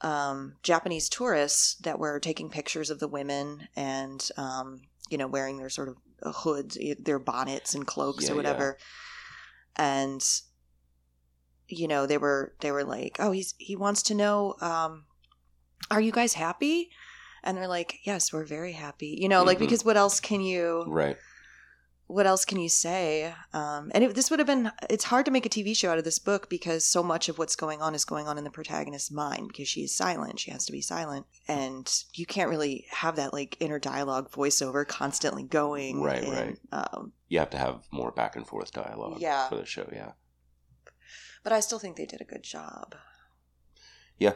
[0.00, 5.56] um, japanese tourists that were taking pictures of the women and um, you know wearing
[5.58, 5.96] their sort of
[6.36, 8.36] hoods their bonnets and cloaks Yeah, or yeah.
[8.36, 8.78] whatever
[9.76, 10.22] and
[11.68, 15.04] you know they were they were like oh he's he wants to know um
[15.90, 16.90] are you guys happy
[17.44, 19.60] and they're like yes we're very happy you know like Mhm.
[19.60, 21.16] because what else can you Right.
[22.06, 23.34] what else can you say?
[23.52, 25.98] Um, and it, this would have been, it's hard to make a TV show out
[25.98, 28.50] of this book because so much of what's going on is going on in the
[28.50, 30.40] protagonist's mind because she is silent.
[30.40, 31.26] She has to be silent.
[31.48, 36.00] And you can't really have that like inner dialogue voiceover constantly going.
[36.00, 36.58] Right, and, right.
[36.94, 39.46] Um, You have to have more back and forth dialogue Yeah.
[39.50, 39.86] for the show.
[39.92, 40.12] Yeah.
[41.44, 42.94] But I still think they did a good job.
[44.18, 44.34] Yeah.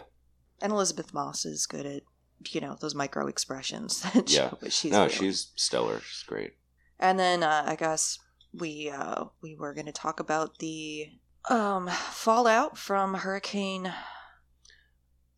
[0.61, 2.03] And Elisabeth Moss is good at,
[2.51, 4.01] you know, those micro expressions.
[4.15, 4.51] that Yeah.
[4.51, 5.19] show what she's no, doing.
[5.19, 6.01] she's stellar.
[6.01, 6.53] She's great.
[7.01, 8.19] And then uh, I guess
[8.53, 11.09] we uh, we were going to talk about the
[11.51, 13.93] um, fallout from Hurricane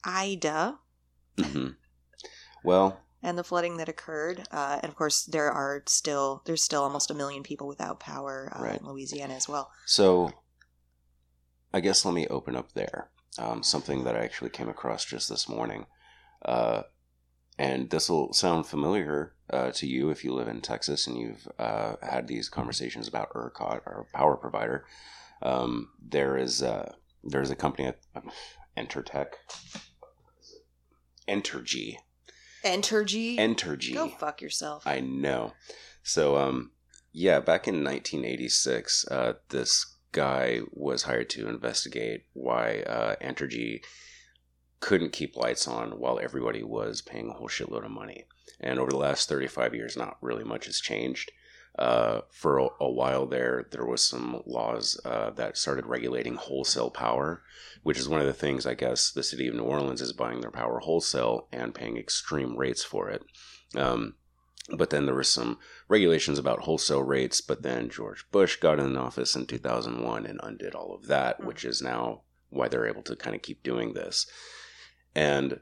[0.04, 0.78] Ida
[1.42, 1.68] hmm
[2.62, 4.46] Well, and the flooding that occurred.
[4.52, 8.52] Uh, and of course, there are still there's still almost a million people without power
[8.54, 8.80] uh, Right.
[8.80, 9.70] in Louisiana as well.
[9.86, 10.30] So,
[11.74, 13.08] I guess let me open up there.
[13.36, 15.86] Um, something that I actually came across just this morning.
[16.44, 16.82] Uh,
[17.58, 21.48] and this will sound familiar uh, to you if you live in Texas and you've
[21.58, 24.86] uh, had these conversations about ERCOT, our power provider.
[25.42, 26.92] Um, there is uh,
[27.24, 27.98] there's a company at
[28.76, 29.32] Entertech,
[31.28, 31.96] Entergy,
[32.64, 33.94] Entergy, Entergy.
[33.94, 34.86] go fuck yourself.
[34.86, 35.54] I know.
[36.04, 36.70] So, um,
[37.12, 43.84] yeah, back in 1986, uh, this guy was hired to investigate why uh, Entergy
[44.80, 48.24] couldn't keep lights on while everybody was paying a whole shitload of money.
[48.60, 51.30] And over the last 35 years, not really much has changed.
[51.78, 56.90] Uh, for a, a while there, there was some laws uh, that started regulating wholesale
[56.90, 57.42] power,
[57.82, 60.40] which is one of the things I guess the city of New Orleans is buying
[60.40, 63.22] their power wholesale and paying extreme rates for it.
[63.74, 64.14] Um,
[64.70, 67.40] but then there were some regulations about wholesale rates.
[67.40, 71.44] But then George Bush got in office in 2001 and undid all of that, Mm.
[71.46, 74.26] which is now why they're able to kind of keep doing this.
[75.14, 75.60] And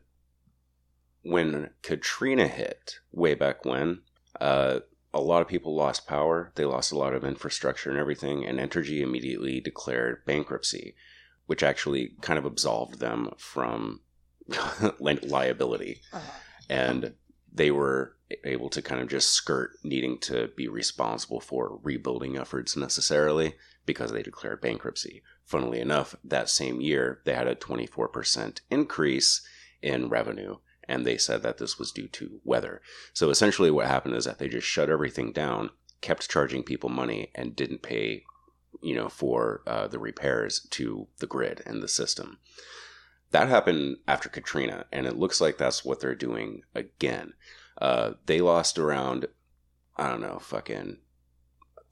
[1.23, 4.03] when Katrina hit, way back when,
[4.41, 4.81] uh,
[5.15, 6.53] a lot of people lost power.
[6.55, 8.47] They lost a lot of infrastructure and everything.
[8.47, 10.95] And Entergy immediately declared bankruptcy,
[11.47, 14.01] which actually kind of absolved them from
[15.01, 16.33] liability Uh-huh.
[16.69, 17.15] and
[17.53, 22.77] they were able to kind of just skirt needing to be responsible for rebuilding efforts
[22.77, 25.23] necessarily because they declared bankruptcy.
[25.45, 29.47] Funnily enough, that same year they had a 24% increase
[29.83, 30.57] in revenue
[30.89, 32.81] and they said that this was due to weather.
[33.13, 37.31] So essentially what happened is that they just shut everything down, kept charging people money
[37.35, 38.25] and didn't pay
[38.83, 42.39] you know for uh, the repairs to the grid and the system.
[43.33, 47.33] That happened after Katrina, and it looks like that's what they're doing again.
[47.81, 49.27] Uh, they lost around,
[49.97, 50.99] I don't know, fucking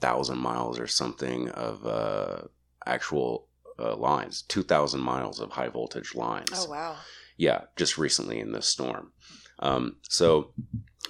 [0.01, 2.43] thousand miles or something of uh,
[2.87, 6.51] actual uh, lines, two thousand miles of high voltage lines.
[6.53, 6.97] Oh wow.
[7.37, 9.13] Yeah, just recently in this storm.
[9.59, 10.53] Um, so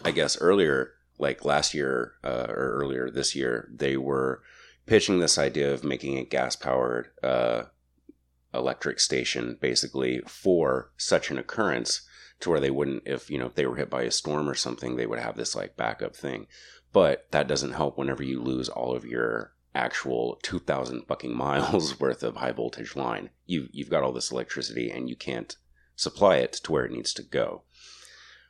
[0.04, 4.42] I guess earlier, like last year uh, or earlier this year, they were
[4.86, 7.64] pitching this idea of making a gas powered uh,
[8.52, 12.02] electric station basically for such an occurrence
[12.40, 14.54] to where they wouldn't if you know if they were hit by a storm or
[14.54, 16.46] something they would have this like backup thing
[16.92, 22.22] but that doesn't help whenever you lose all of your actual 2000 fucking miles worth
[22.22, 23.30] of high voltage line.
[23.46, 25.56] You you've got all this electricity and you can't
[25.96, 27.62] supply it to where it needs to go.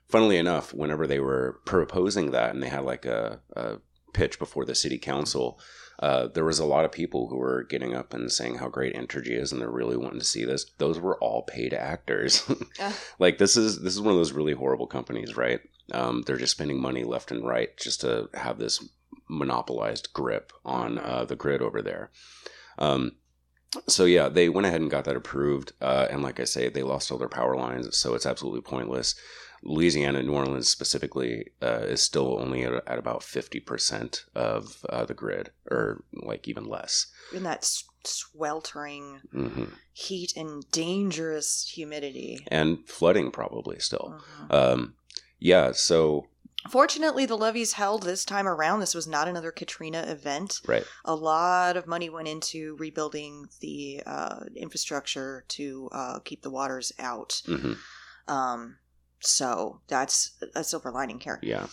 [0.08, 3.76] Funnily enough, whenever they were proposing that and they had like a, a
[4.12, 5.58] pitch before the city council,
[6.00, 8.94] uh, there was a lot of people who were getting up and saying how great
[8.94, 10.64] Entergy is and they're really wanting to see this.
[10.78, 12.42] Those were all paid actors.
[12.78, 12.92] Yeah.
[13.18, 15.60] like this is this is one of those really horrible companies, right?
[15.92, 18.82] Um, they're just spending money left and right just to have this
[19.28, 22.10] monopolized grip on uh, the grid over there.
[22.78, 23.12] Um,
[23.86, 26.82] so yeah, they went ahead and got that approved, uh, and like I say, they
[26.82, 29.14] lost all their power lines, so it's absolutely pointless.
[29.62, 35.04] Louisiana, New Orleans specifically, uh, is still only at, at about fifty percent of uh,
[35.04, 37.06] the grid, or like even less.
[37.34, 37.64] In that
[38.04, 42.38] sweltering hmm heat and dangerous humidity.
[42.48, 44.18] And flooding probably still.
[44.48, 44.54] Mhm.
[44.54, 44.94] Um,
[45.38, 46.26] yeah, so
[46.68, 48.80] Fortunately, the levees held this time around.
[48.80, 50.60] This was not another Katrina event.
[50.66, 56.50] right, A lot of money went into rebuilding the uh, infrastructure to uh, keep the
[56.50, 57.40] waters out.
[57.46, 57.72] hmm
[58.28, 58.76] Um,
[59.20, 61.38] so that's a silver lining here.
[61.42, 61.66] Yeah.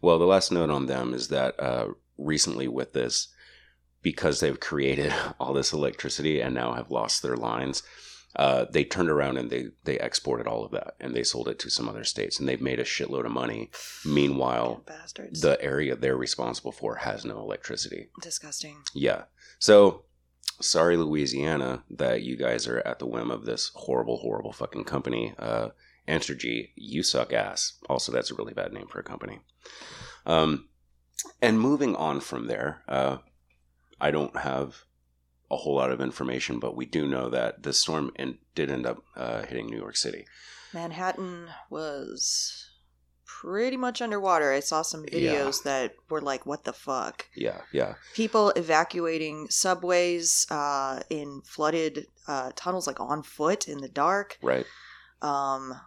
[0.00, 1.88] Well, the last note on them is that uh,
[2.18, 3.28] recently with this,
[4.02, 7.82] because they've created all this electricity and now have lost their lines,
[8.36, 11.58] uh, they turned around and they they exported all of that and they sold it
[11.58, 13.70] to some other states and they've made a shitload of money.
[14.06, 15.42] Meanwhile, Bastards.
[15.42, 18.08] the area they're responsible for has no electricity.
[18.22, 18.82] Disgusting.
[18.94, 19.24] Yeah.
[19.58, 20.04] So
[20.60, 25.34] sorry, Louisiana, that you guys are at the whim of this horrible, horrible fucking company.
[25.38, 25.68] Uh,
[26.08, 27.78] Entergy, you suck ass.
[27.88, 29.40] Also, that's a really bad name for a company.
[30.26, 30.68] Um,
[31.40, 33.18] and moving on from there, uh,
[34.00, 34.84] I don't have
[35.50, 38.86] a whole lot of information, but we do know that the storm in, did end
[38.86, 40.26] up uh, hitting New York City.
[40.72, 42.68] Manhattan was
[43.26, 44.52] pretty much underwater.
[44.52, 45.18] I saw some Yeah.
[45.34, 47.26] videos that were like, what the fuck?
[47.36, 53.88] Yeah, yeah, People evacuating subways uh, in flooded uh, tunnels, like on foot in the
[53.88, 54.38] dark.
[54.42, 54.66] right.
[55.20, 55.80] Um,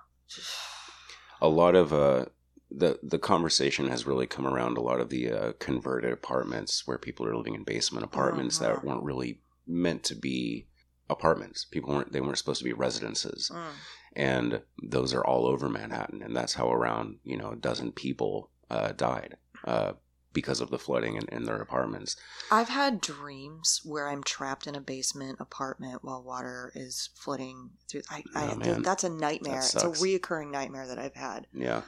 [1.41, 2.25] a lot of uh
[2.71, 6.97] the the conversation has really come around a lot of the uh, converted apartments where
[6.97, 8.83] people are living in basement apartments that Mhm.
[8.83, 10.67] weren't really meant to be
[11.09, 11.65] apartments.
[11.65, 13.71] People weren't they weren't supposed to be residences, mm.
[14.15, 18.49] and those are all over Manhattan, and that's how around you know a dozen people
[18.71, 19.93] uh, died uh,
[20.35, 22.15] because of the flooding in, in their apartments.
[22.51, 28.03] I've had dreams where I'm trapped in a basement apartment while water is flooding through.
[28.11, 29.61] I, I Oh, that's a nightmare.
[29.61, 31.47] That It's a reoccurring nightmare that I've had.
[31.51, 31.81] Yeah,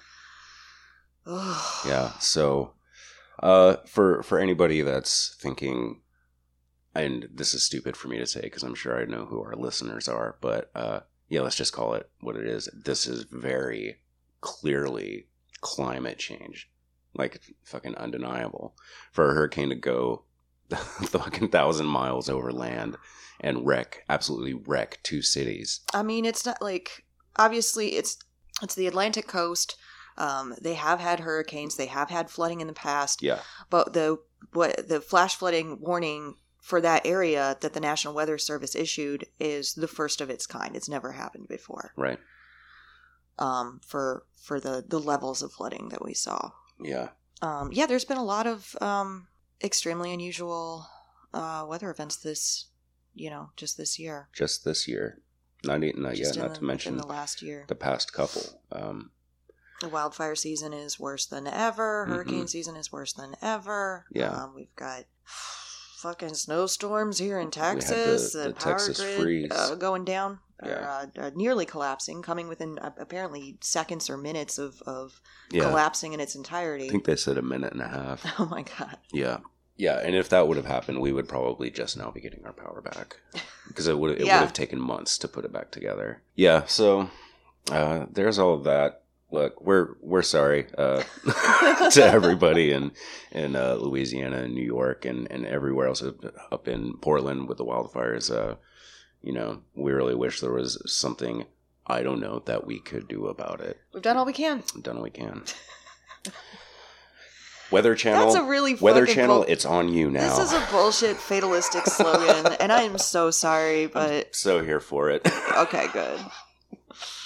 [1.86, 2.14] yeah.
[2.20, 2.74] So,
[3.44, 6.02] uh, for for anybody that's thinking,
[6.96, 9.56] and this is stupid for me to say because I'm sure I know who our
[9.56, 12.70] listeners are, but uh, yeah, let's just call it what it is.
[12.74, 13.98] This is very
[14.42, 15.28] clearly
[15.62, 16.70] climate change,
[17.18, 18.76] like fucking undeniable.
[19.12, 20.24] For a hurricane to go
[20.70, 22.98] the fucking thousand miles over land
[23.40, 25.82] and wreck, absolutely wreck two cities.
[25.94, 27.06] I mean, it's not like
[27.36, 28.18] obviously it's
[28.62, 29.78] it's the Atlantic coast.
[30.18, 31.76] Um, they have had hurricanes.
[31.76, 33.22] They have had flooding in the past.
[33.22, 33.40] Yeah,
[33.70, 34.18] But the
[34.54, 39.74] what the flash flooding warning for that area that the National Weather Service issued is
[39.74, 40.76] the first of its kind.
[40.76, 41.94] It's never happened before.
[41.96, 42.20] right.
[43.40, 46.52] Um, for for the the levels of flooding that we saw.
[46.82, 47.10] Yeah,
[47.42, 49.28] Um, yeah, there's been a lot of um,
[49.64, 50.86] extremely unusual
[51.34, 52.68] uh, weather events this,
[53.16, 54.30] you know, just this year.
[54.34, 55.20] just this year.
[55.64, 56.44] Not, not Just yet.
[56.44, 57.66] Not the, to mention the last year.
[57.68, 58.62] the past couple.
[58.72, 59.10] Um,
[59.82, 62.06] The wildfire season is worse than ever.
[62.06, 64.06] Hurricane season is worse than ever.
[64.14, 64.30] Yeah.
[64.30, 65.06] Um, we've got
[65.98, 68.34] fucking snowstorms here in the- Texas.
[68.34, 69.52] the power Texas grid freeze.
[69.52, 70.40] Uh, going down.
[70.66, 71.06] Yeah.
[71.18, 76.14] uh, uh, nearly collapsing, coming within uh, apparently seconds or minutes of, of yeah, collapsing
[76.14, 76.88] in its entirety.
[76.88, 78.26] I think they said a minute and a half.
[78.40, 78.98] oh my god.
[79.14, 79.38] Yeah,
[79.76, 82.54] yeah, and if that would have happened, we would probably just now be getting our
[82.54, 83.18] power back
[83.68, 84.40] because it would it Yeah.
[84.40, 86.24] would have taken months to put it back together.
[86.34, 87.12] Yeah, so
[87.72, 89.04] uh, there's all of that.
[89.30, 91.04] Look, we're we're sorry uh,
[91.92, 92.94] to everybody in
[93.32, 96.16] in uh, Louisiana and New York and, and everywhere else up,
[96.52, 98.32] up in Portland with the wildfires.
[99.28, 101.44] You know, we really wish there was something
[101.86, 103.78] I don't know that we could do about it.
[103.94, 104.64] We've done all we can.
[104.74, 105.44] We've Done all we can.
[107.72, 108.28] Weather Channel.
[108.28, 109.40] That's a really Weather Channel.
[109.40, 110.34] bull- it's on you now.
[110.38, 114.80] This is a bullshit fatalistic slogan, and I am so sorry, but I'm so here
[114.80, 115.30] for it.
[115.58, 116.22] okay, good.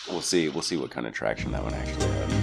[0.09, 0.49] we'll see.
[0.49, 2.40] We'll see what kind of traction that one actually had.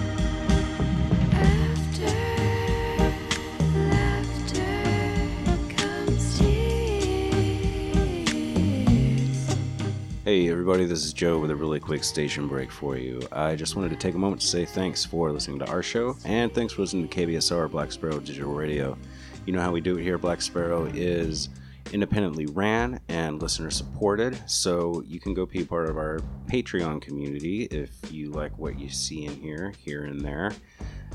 [10.29, 13.19] Hey everybody, this is Joe with a really quick station break for you.
[13.33, 16.19] I just wanted to take a moment to say thanks for listening to our show
[16.27, 18.99] and thanks for listening to KBSR Black Sparrow Digital Radio.
[19.47, 20.19] You know how we do it here.
[20.19, 21.49] Black Sparrow is
[21.95, 27.63] independently ran and listener supported, so you can go be part of our Patreon community
[27.63, 30.53] if you like what you see in here, here and there.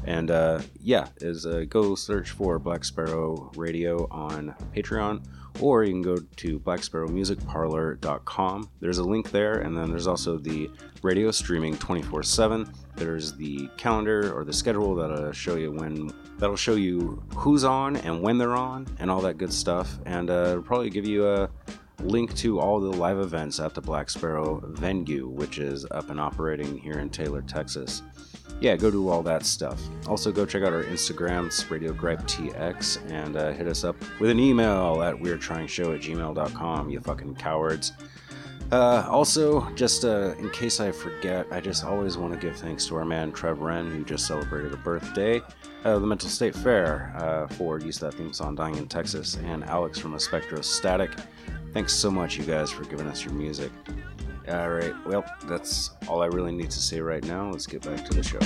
[0.06, 5.24] And uh, yeah, is uh, go search for Black Sparrow Radio on Patreon,
[5.60, 8.70] or you can go to blacksparrowmusicparlor.com.
[8.80, 10.70] There's a link there, and then there's also the
[11.02, 12.74] radio streaming 24/7.
[12.96, 17.98] There's the calendar or the schedule that'll show you when that'll show you who's on
[17.98, 20.00] and when they're on, and all that good stuff.
[20.06, 21.50] And uh, it'll probably give you a
[22.00, 26.20] link to all the live events at the Black Sparrow venue, which is up and
[26.20, 28.02] operating here in Taylor, Texas
[28.60, 29.82] yeah, go do all that stuff.
[30.08, 33.96] Also, go check out our Instagram, it's Radio Gripe TX, and uh, hit us up
[34.20, 37.92] with an email at weirdtryingshow at gmail.com, you fucking cowards.
[38.72, 42.86] Uh, also, just uh, in case I forget, I just always want to give thanks
[42.88, 45.42] to our man Trev Wren, who just celebrated a birthday,
[45.84, 50.00] the Mental State Fair, uh, for use that theme song, Dying in Texas, and Alex
[50.00, 51.12] from Espectrostatic.
[51.74, 53.72] Thanks so much, you guys, for giving us your music.
[54.50, 54.94] All right.
[55.06, 57.50] Well, that's all I really need to say right now.
[57.50, 58.40] Let's get back to the show.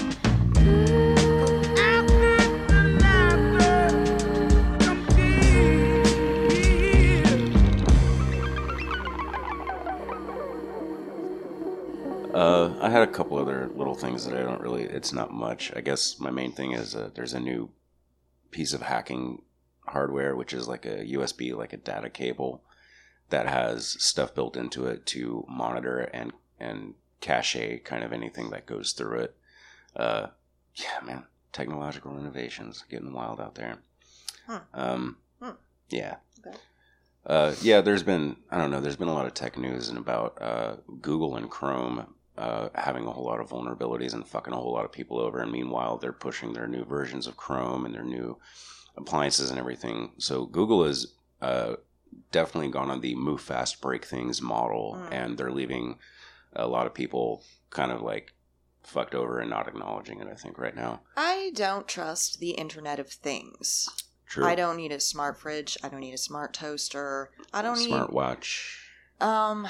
[12.32, 14.84] Uh, I had a couple other little things that I don't really.
[14.84, 15.74] It's not much.
[15.76, 17.72] I guess my main thing is uh, there's a new
[18.52, 19.42] piece of hacking
[19.88, 22.62] hardware, which is like a USB, like a data cable
[23.30, 28.66] that has stuff built into it to monitor and and cache kind of anything that
[28.66, 29.36] goes through it.
[29.96, 30.28] Uh,
[30.76, 33.78] yeah, man, technological innovations getting wild out there.
[34.46, 34.62] Huh.
[34.74, 35.52] Um, Hmm.
[35.90, 36.16] yeah.
[36.46, 36.58] Okay.
[37.26, 38.80] Uh, yeah, there's been I don't know.
[38.82, 43.06] There's been a lot of tech news and about uh, Google and Chrome uh, having
[43.06, 45.40] a whole lot of vulnerabilities and fucking a whole lot of people over.
[45.42, 48.38] And meanwhile, they're pushing their new versions of Chrome and their new
[48.96, 50.12] appliances and everything.
[50.20, 51.74] So Google is uh,
[52.32, 55.12] definitely gone on the move fast, break things model, Mm.
[55.12, 55.98] and they're leaving
[56.54, 58.34] a lot of people kind of like
[58.84, 60.28] fucked over and not acknowledging it.
[60.28, 61.02] I think right now.
[61.16, 63.90] I don't trust the Internet of Things.
[64.26, 64.46] True.
[64.46, 65.78] I don't need a smart fridge.
[65.84, 67.32] I don't need a smart toaster.
[67.54, 67.80] I don't Smartwatch.
[67.80, 67.88] need.
[67.88, 68.90] Smart watch.
[69.22, 69.68] Um,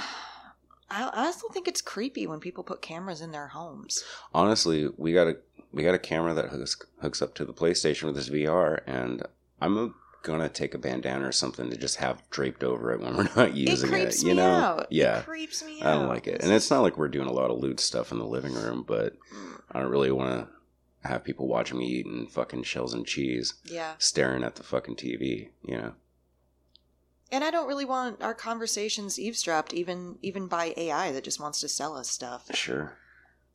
[0.89, 4.03] I, I also think it's creepy when people put cameras in their homes.
[4.33, 5.37] Honestly, we got a
[5.73, 9.23] we got a camera that hooks hooks up to the PlayStation with this VR, and
[9.61, 13.29] I'm gonna take a bandana or something to just have draped over it when we're
[13.35, 14.01] not using it it.
[14.03, 14.49] creeps you me know?
[14.51, 14.87] out.
[14.89, 15.19] Yeah.
[15.19, 15.87] It creeps me out.
[15.87, 18.11] I don't like it, and it's not like we're doing a lot of lewd stuff
[18.11, 20.47] in the living room, but Mm, I don't really want
[21.03, 23.93] to have people watching me eating fucking shells and cheese, Yeah.
[23.99, 25.49] staring at the fucking TV.
[25.63, 25.93] You know?
[27.31, 31.59] And I don't really want our conversations eavesdropped even even by AI that just wants
[31.61, 32.53] to sell us stuff.
[32.55, 32.97] Sure,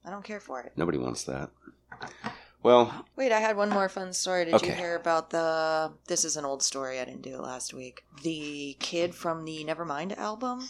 [0.05, 0.73] I don't care for it.
[0.77, 1.51] nobody wants that.
[2.63, 4.45] Well, Wait, I had one more fun story.
[4.45, 7.75] Did you hear about the this is an old story, I didn't do it last
[7.75, 8.05] week.
[8.23, 10.69] The kid from the Nevermind album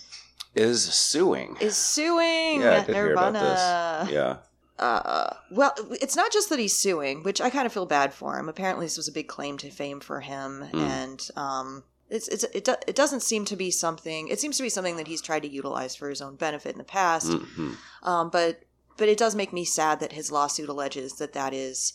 [0.55, 1.57] is suing.
[1.61, 4.05] is suing yeah, I did hear about Nirvana.
[4.07, 4.14] this.
[4.14, 4.36] Yeah.
[4.78, 8.38] Uh, well, it's not just that he's suing, which I kind of feel bad for
[8.38, 8.49] him.
[8.49, 10.80] Apparently, this was a big claim to fame for him, Mm.
[10.80, 14.28] and um, it's, it's it, do, it doesn't seem to be something.
[14.28, 16.78] It seems to be something that he's tried to utilize for his own benefit in
[16.78, 17.32] the past.
[17.32, 18.62] hmm Um, but
[18.97, 21.93] but it does make me sad that his lawsuit alleges that that is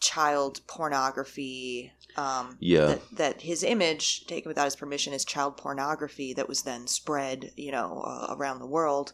[0.00, 1.92] child pornography.
[2.16, 2.86] Um, Yeah.
[2.86, 7.50] that, that his image taken without his permission is child pornography that was then spread,
[7.56, 9.12] you know, uh, around the world.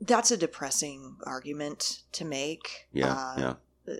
[0.00, 2.88] That's a depressing argument to make.
[2.92, 3.12] Yeah.
[3.12, 3.54] Uh,
[3.86, 3.96] yeah.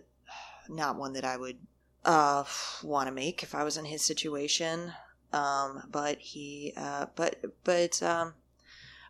[0.69, 1.59] Not one that I would
[2.05, 2.45] uh,
[2.83, 4.93] want to make if I was in his situation.
[5.33, 8.35] Um, but he, uh, but but um,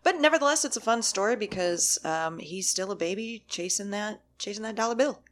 [0.02, 4.62] but nevertheless, it's a fun story because um, he's still a baby chasing that chasing
[4.62, 5.22] that dollar bill.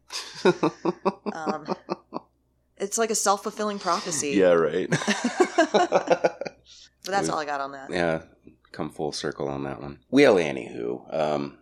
[1.32, 1.66] Um,
[2.76, 4.30] it's like a self fulfilling prophecy.
[4.30, 4.52] yeah.
[4.52, 4.88] Right.
[7.04, 7.90] But that's all I got on that.
[7.90, 8.22] yeah.
[8.70, 10.00] Come full circle on that one.
[10.10, 11.56] Well, anywho, um,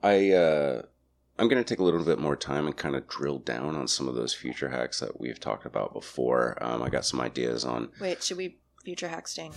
[0.00, 0.82] I uh,
[1.38, 3.88] I'm going to take a little bit more time and kind of drill down on
[3.88, 6.56] some of those future hacks that we've talked about before.
[6.60, 9.52] Um, I got some ideas on Wait, should we future hack sting?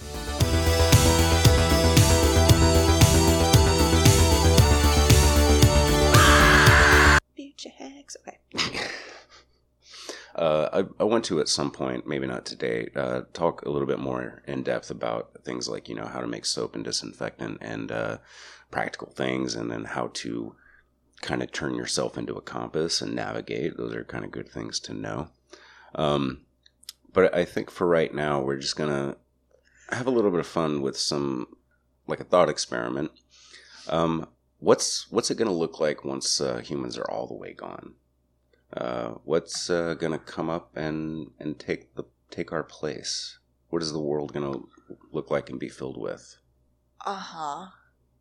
[10.39, 13.85] Uh, I, I want to at some point, maybe not today, uh, talk a little
[13.85, 17.57] bit more in depth about things like you know how to make soap and disinfectant
[17.59, 18.17] and uh,
[18.71, 20.55] practical things, and then how to
[21.21, 23.75] kind of turn yourself into a compass and navigate.
[23.75, 25.27] Those are kind of good things to know.
[25.93, 26.45] Um,
[27.11, 29.17] but I think for right now, we're just gonna
[29.89, 31.47] have a little bit of fun with some
[32.07, 33.11] like a thought experiment.
[33.89, 34.25] Um,
[34.59, 37.95] what's what's it gonna look like once uh, humans are all the way gone?
[38.75, 43.39] Uh, what's uh, going to come up and and take the take our place?
[43.69, 44.67] What is the world going to
[45.11, 46.37] look like and be filled with?
[47.05, 47.67] Uh huh.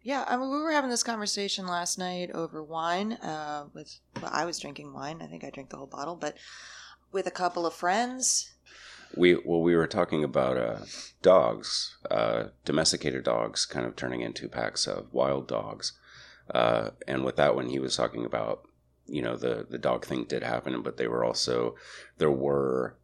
[0.02, 3.12] Yeah, I mean, we were having this conversation last night over wine.
[3.14, 5.20] Uh, with well, I was drinking wine.
[5.22, 6.36] I think I drank the whole bottle, but
[7.12, 8.54] with a couple of friends.
[9.16, 10.78] We well, we were talking about uh,
[11.22, 15.92] dogs, uh, domesticated dogs, kind of turning into packs of wild dogs.
[16.54, 18.66] Uh, and with that one, he was talking about
[19.08, 21.74] you know the the dog thing did happen, but they were also
[22.18, 22.96] there were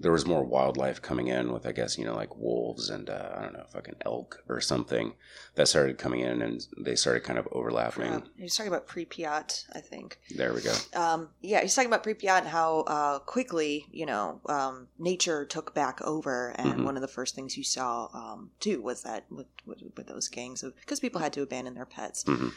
[0.00, 3.34] there was more wildlife coming in with I guess you know like wolves and uh,
[3.36, 5.14] I don't know fucking elk or something
[5.54, 8.22] that started coming in and they started kind of overlapping.
[8.36, 10.18] He was talking about Pripyat, I think.
[10.34, 10.74] There we go.
[10.94, 15.72] Um, yeah, he's talking about Pripyat and how uh, quickly, you know, um, nature took
[15.74, 16.84] back over, and Mhm.
[16.84, 20.26] one of the first things you saw um, too was that with, with, with those
[20.26, 22.24] gangs because people had to abandon their pets.
[22.24, 22.52] Mhm.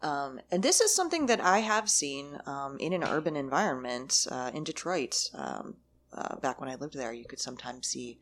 [0.00, 4.50] Um, and this is something that I have seen um, in an urban environment uh,
[4.54, 5.30] in Detroit.
[5.34, 5.76] Um,
[6.12, 8.18] uh, back when I lived there, you could sometimes see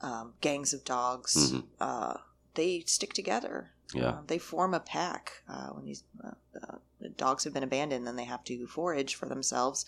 [0.00, 1.52] um, gangs of dogs.
[1.52, 1.64] Mhm.
[1.80, 2.14] Uh,
[2.54, 3.70] they stick together.
[3.94, 4.08] Yeah.
[4.08, 6.30] Uh, they form a pack uh, when these uh,
[6.60, 8.06] uh, the dogs have been abandoned.
[8.06, 9.86] Then they have to forage for themselves.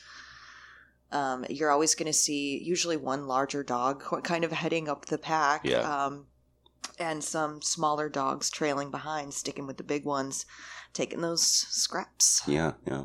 [1.11, 5.19] Um, you're always going to see usually one larger dog kind of heading up the
[5.19, 5.63] pack.
[5.65, 5.81] Yeah.
[6.99, 10.47] And some smaller dogs trailing behind, sticking with the big ones,
[10.93, 12.43] taking those scraps.
[12.47, 13.05] Yeah, yeah,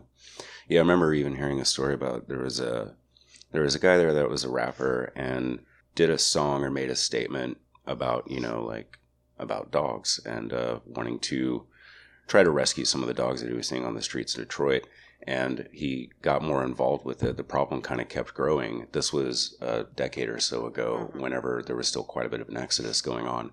[0.68, 0.80] yeah.
[0.80, 2.96] I remember even hearing a story about there was a
[3.52, 5.60] there was a guy there that was a rapper and
[5.96, 8.98] did a song or made a statement about you know like
[9.38, 11.66] about dogs and uh, wanting to
[12.28, 14.42] try to rescue some of the dogs that he was seeing on the streets of
[14.42, 14.88] Detroit.
[15.26, 17.38] And he got more involved with it.
[17.38, 18.88] The problem kind of kept growing.
[18.92, 21.22] This was a decade or so ago, Mhm.
[21.22, 23.52] whenever there was still quite a bit of an exodus going on.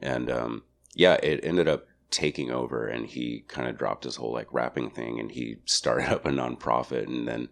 [0.00, 0.62] And um,
[0.94, 4.88] yeah, it ended up taking over and he kind of dropped his whole like rapping
[4.90, 7.48] thing and he started up a nonprofit and then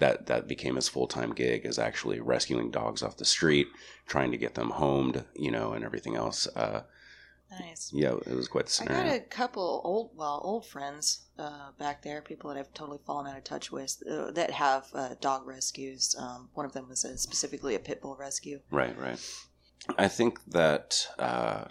[0.00, 3.68] that that became his full-time gig is actually rescuing dogs off the street
[4.08, 6.82] trying to get them homed you know and everything else uh
[7.58, 7.90] Nice.
[7.92, 12.02] yeah it was quite the I got a couple old, well, old friends uh, back
[12.02, 15.46] there, people that I've totally fallen out of touch with uh, that have uh, dog
[15.46, 16.14] rescues.
[16.18, 18.60] Um, one of them was a, specifically a pit bull rescue.
[18.70, 19.18] right right
[19.98, 21.64] i think that uh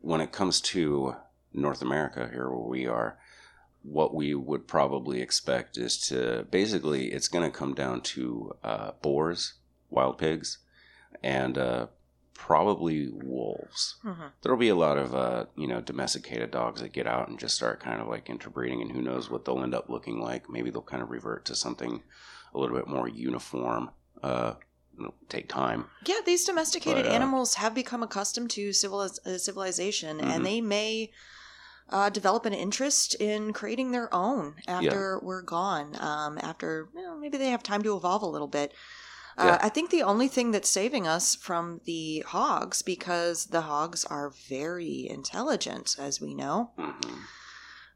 [0.00, 1.16] when it comes to
[1.52, 3.18] north america here where we are
[3.82, 8.90] what we would probably expect is to basically it's going to come down to uh,
[9.00, 9.54] boars
[9.90, 10.58] wild pigs
[11.22, 11.86] and uh,
[12.36, 14.26] probably wolves Mm-hmm.
[14.42, 17.56] there'll be a lot of uh, you know domesticated dogs that get out and just
[17.56, 20.70] start kind of like interbreeding and who knows what they'll end up looking like maybe
[20.70, 22.02] they'll kind of revert to something
[22.54, 23.90] a little bit more uniform
[24.22, 24.54] uh,
[25.28, 30.18] take time Yeah, these domesticated But, uh, animals have become accustomed to civiliz- uh, civilization,
[30.18, 30.24] Mhm.
[30.30, 31.12] and they may
[31.88, 35.94] uh, develop an interest in creating their own after we're gone.
[36.00, 38.72] Um, after you know, maybe they have time to evolve a little bit.
[39.38, 39.58] Uh.
[39.60, 44.32] I think the only thing that's saving us from the hogs, because the hogs are
[44.48, 47.14] very intelligent, as we know, hmm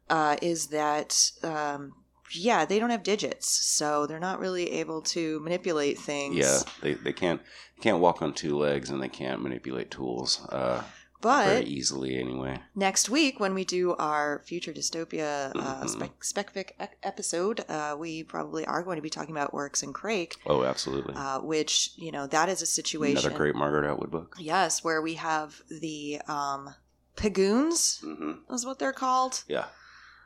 [0.09, 1.93] uh, is that um,
[2.33, 6.35] yeah, they don't have digits, so they're not really able to manipulate things.
[6.35, 7.41] yeah they, they can't
[7.79, 10.83] can't walk on two legs and they can't manipulate tools uh,
[11.21, 12.59] but very easily anyway.
[12.75, 15.89] next week when we do our future dystopia uh, Mhm.
[15.89, 19.93] spec- specific e- episode uh, we probably are going to be talking about Oryx and
[19.93, 20.35] Crake.
[20.45, 21.13] Oh absolutely.
[21.15, 24.35] Uh, which you know that is a situation another great margaret atwood book.
[24.39, 26.73] Yes where we have the um
[27.15, 29.43] pigoons hmm is what they're called.
[29.47, 29.65] Yeah.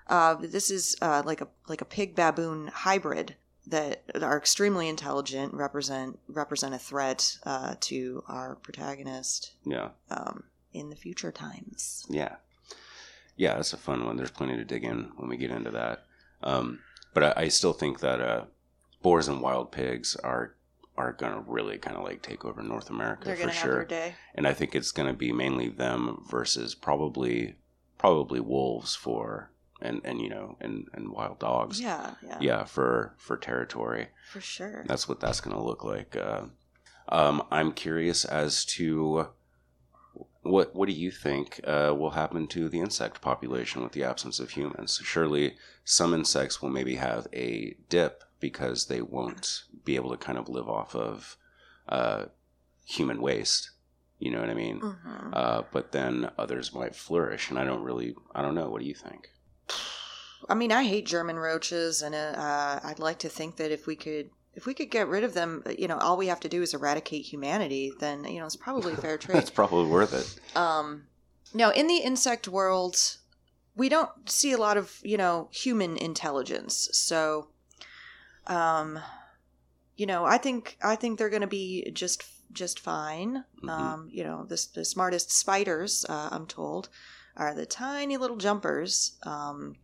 [0.08, 3.36] Uh, this is uh, like a like a pig baboon hybrid
[3.68, 9.54] that are extremely intelligent represent represent a threat uh, to our protagonist.
[9.66, 9.90] Yeah.
[10.12, 10.44] Um,
[10.76, 12.36] in the future times Yeah.
[13.38, 14.16] Yeah, that's a fun one.
[14.16, 16.06] There's plenty to dig in when we get into that.
[16.42, 16.80] Um,
[17.14, 18.46] but I, I still think that uh,
[19.02, 20.56] boars and wild pigs are
[20.98, 23.88] are gonna really kind of like take over North America for gonna sure.
[24.36, 27.56] And I think it's gonna be mainly them versus probably
[27.98, 29.52] probably wolves for
[29.82, 31.82] and and you know and and wild dogs.
[31.82, 34.08] Yeah, yeah, Yeah, for for territory.
[34.32, 34.86] for sure.
[34.88, 36.16] That's what that's going to look like.
[36.16, 36.46] Uh,
[37.10, 39.28] um, I'm curious as to
[40.46, 44.40] what what do you think uh, will happen to the insect population with the absence
[44.40, 45.02] of humans?
[45.04, 50.38] Surely some insects will maybe have a dip because they won't be able to kind
[50.38, 51.36] of live off of
[51.90, 52.26] uh,
[52.86, 53.72] human waste.
[54.20, 54.80] You know what I mean?
[54.80, 55.30] Mhm.
[55.34, 58.70] Uh, but then others might flourish, and I don't really, I don't know.
[58.70, 59.30] What do you think?
[60.50, 63.96] I mean, I hate German roaches, and uh, I'd like to think that if we
[63.96, 66.62] could, if we could get rid of them, you know, all we have to do
[66.62, 67.92] is eradicate humanity.
[68.00, 69.38] Then you know, it's probably fair trade.
[69.38, 70.58] it's probably worth it.
[70.58, 71.08] Um,
[71.54, 73.18] no, in the insect world,
[73.76, 76.90] we don't see a lot of you know human intelligence.
[76.94, 77.50] So,
[78.48, 79.00] um,
[79.96, 83.44] you know, I think I think they're going to be just just fine.
[83.64, 83.70] Mhm.
[83.70, 86.90] Um, you know, the, the smartest spiders, uh, I'm told,
[87.36, 89.18] are the tiny little jumpers.
[89.24, 89.76] Um,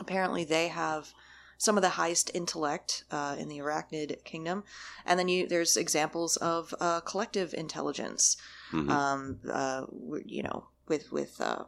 [0.00, 1.12] apparently, they have
[1.58, 4.64] some of the highest intellect uh, in the arachnid kingdom,
[5.04, 8.36] and then you there's examples of uh, collective intelligence.
[8.72, 8.90] Mhm.
[8.90, 9.86] Um, uh,
[10.24, 11.64] you know, with with uh,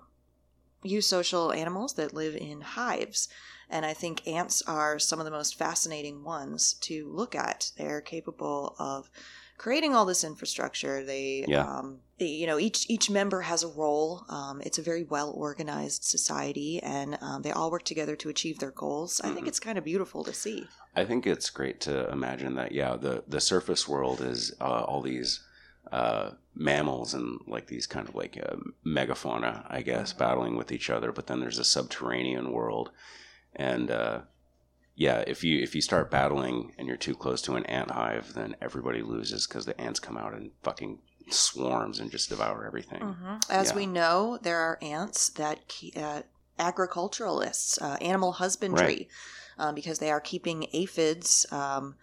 [0.84, 3.28] eusocial animals that live in hives.
[3.70, 7.70] And I think ants are some of the most fascinating ones to look at.
[7.76, 9.10] They're capable of
[9.58, 11.04] creating all this infrastructure.
[11.04, 11.64] They, Yeah.
[11.64, 14.24] um, they, you know, each each member has a role.
[14.28, 18.58] Um, it's a very well organized society, and um, they all work together to achieve
[18.60, 19.20] their goals.
[19.22, 19.48] I think Mhm.
[19.48, 20.66] it's kind of beautiful to see.
[20.96, 22.72] I think it's great to imagine that.
[22.72, 25.40] Yeah, the the surface world is uh, all these
[25.92, 30.90] uh, mammals and like these kind of like uh, megafauna, I guess, battling with each
[30.90, 31.12] other.
[31.12, 32.90] But then there's a subterranean world,
[33.54, 34.20] and uh,
[34.98, 38.34] yeah, if you if you start battling and you're too close to an ant hive,
[38.34, 40.98] then everybody loses because the ants come out and fucking
[41.30, 43.14] swarms and just devour everything.
[43.48, 43.76] As Yeah.
[43.76, 45.58] we know, there are ants that
[45.96, 46.22] uh,
[46.58, 49.08] agriculturalists, uh, animal husbandry,
[49.56, 51.94] um, because they are keeping aphids um,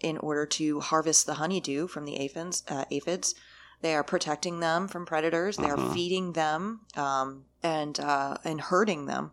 [0.00, 2.64] in order to harvest the honeydew from the aphids.
[2.68, 3.34] Uh, aphids.
[3.82, 5.56] They are protecting them from predators.
[5.56, 5.92] They are Mhm.
[5.92, 9.32] feeding them um, and uh, and herding them.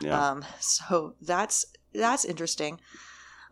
[0.00, 1.64] Yeah, Um, so that's
[1.96, 2.80] that's interesting.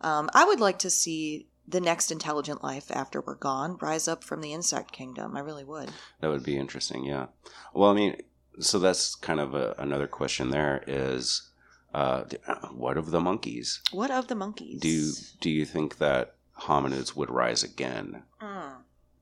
[0.01, 4.23] Um, I would like to see the next intelligent life after we're gone rise up
[4.23, 5.35] from the insect kingdom.
[5.35, 5.89] I really would.
[6.21, 7.05] that would be interesting.
[7.05, 7.27] Yeah.
[7.73, 8.17] Well, I mean,
[8.59, 10.49] so that's kind of a, another question.
[10.51, 11.49] There is,
[11.93, 12.23] uh,
[12.71, 13.81] what of the monkeys?
[13.91, 14.79] What of the monkeys?
[14.79, 18.23] Do you, do you think that hominids would rise again?
[18.41, 18.73] Mm,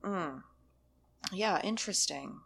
[0.04, 0.42] mm.
[1.32, 2.40] Yeah, interesting.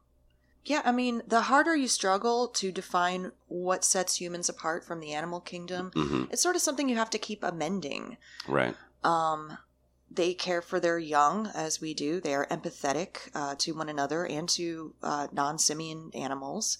[0.68, 5.14] Yeah, I mean, the harder you struggle to define what sets humans apart from the
[5.14, 8.18] animal kingdom, hmm it's sort of something you have to keep amending.
[8.46, 8.76] Right.
[9.02, 9.56] Um,
[10.10, 12.20] they care for their young as we do.
[12.20, 16.76] They are empathetic uh, to one another and to uh, non simian animals.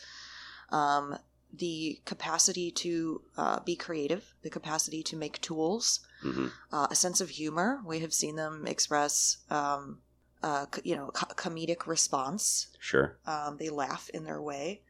[0.71, 1.19] Um,
[1.53, 7.23] the capacity to uh, be creative, the capacity to make tools, hmm uh, a sense
[7.23, 7.81] of humor.
[7.87, 10.01] We have seen them express, um,
[10.43, 12.69] uh, you know, co- comedic response.
[12.79, 13.19] Sure.
[13.27, 14.83] Um, they laugh in their way.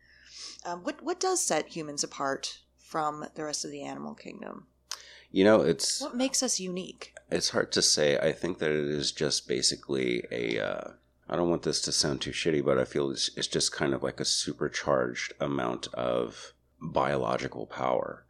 [0.66, 4.66] Um, what what does set humans apart from the rest of the animal kingdom?
[5.30, 7.14] You know, it's What makes us unique?
[7.30, 8.16] it's hard to say.
[8.18, 10.58] I think that it is just basically a.
[10.58, 10.90] Uh,
[11.28, 13.92] I don't want this to sound too shitty, but I feel it's, it's just kind
[13.92, 18.24] of like a supercharged amount of biological power.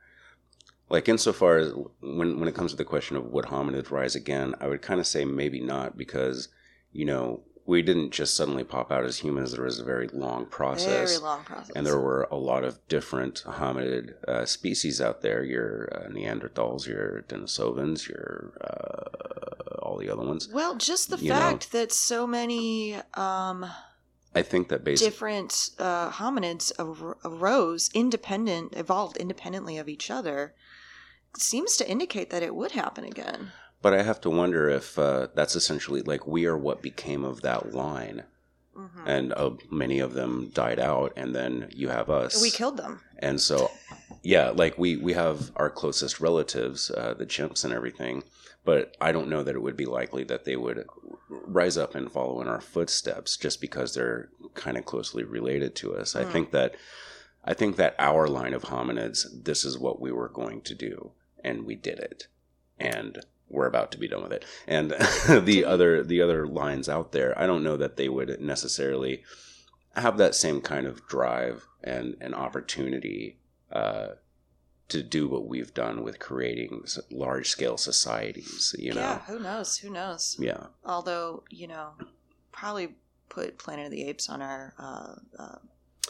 [0.91, 4.55] Like insofar as when when it comes to the question of would hominids rise again,
[4.61, 6.49] I would kind of say maybe not because
[6.93, 9.53] you know we didn't just suddenly pop out as humans.
[9.53, 11.19] There was a very long process.
[11.19, 11.71] Very long process.
[11.77, 15.45] and there were a lot of different hominid uh, species out there.
[15.45, 20.49] Your uh, Neanderthals, your Denisovans, your uh, all the other ones.
[20.49, 21.35] Well, just the you know.
[21.35, 23.67] fact that so many um,
[24.35, 30.55] I think that basically, different uh, hominids ar- arose independent, evolved independently of each other,
[31.37, 33.53] seems to indicate that it would happen again.
[33.83, 37.43] But I have to wonder if uh, that's essentially like we are what became of
[37.43, 38.25] that line,
[38.77, 39.03] Mhm.
[39.07, 42.41] and uh, many of them died out, and then you have us.
[42.41, 43.01] We killed them.
[43.19, 43.71] And so,
[44.23, 48.23] yeah, like we we have our closest relatives, uh, the chimps and everything,
[48.65, 50.87] but I don't know that it would be likely that they would
[51.29, 55.95] rise up and follow in our footsteps just because they're kind of closely related to
[55.97, 56.15] us.
[56.17, 56.33] I Hmm.
[56.33, 56.75] think that
[57.45, 61.13] I think that our line of hominids, this is what we were going to do,
[61.43, 62.27] and we did it,
[62.79, 64.45] and we're about to be done with it.
[64.67, 64.91] And
[65.29, 69.23] the other the other lines out there, I don't know that they would necessarily
[69.95, 73.39] have that same kind of drive and an opportunity
[73.73, 74.09] uh,
[74.89, 78.75] to do what we've done with creating large scale societies.
[78.79, 79.77] You know, Yeah, who knows?
[79.79, 80.37] Who knows?
[80.39, 81.91] yeah, Although, you know,
[82.53, 82.95] probably
[83.29, 85.59] put Planet of the Apes on our uh, uh,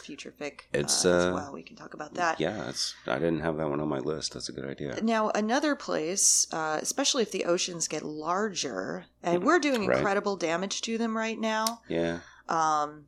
[0.01, 1.53] future fic It's, uh, as uh, well.
[1.53, 2.39] We can talk about that.
[2.39, 2.71] yeah.
[3.07, 4.33] I didn't have that one on my list.
[4.33, 4.99] That's a good idea.
[5.01, 9.97] Now, another place, uh, especially if the oceans get larger, and we're doing Right.
[9.97, 11.81] incredible damage to them right now.
[11.87, 13.05] Yeah, Um,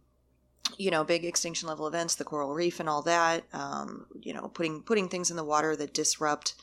[0.78, 3.44] you know, big extinction level events, the coral reef, and all that.
[3.54, 6.56] Um, you know, putting putting things in the water that disrupt.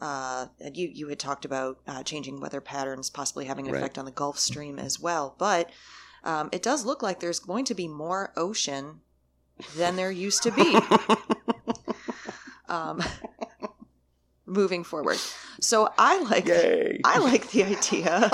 [0.00, 3.80] Uh, and you you had talked about uh, changing weather patterns, possibly having an Right.
[3.80, 5.34] effect on the Gulf Stream as well.
[5.38, 5.70] But
[6.22, 9.00] um, it does look like there's going to be more ocean
[9.76, 10.78] than there used to be.
[12.68, 13.02] um,
[14.46, 15.18] moving forward.
[15.60, 17.00] So I like yay!
[17.04, 18.30] I like the idea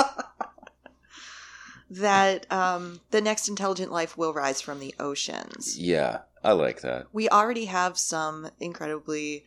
[1.90, 5.78] that um, the next intelligent life will rise from the oceans.
[5.78, 7.06] yeah, I like that.
[7.12, 9.44] We already have some incredibly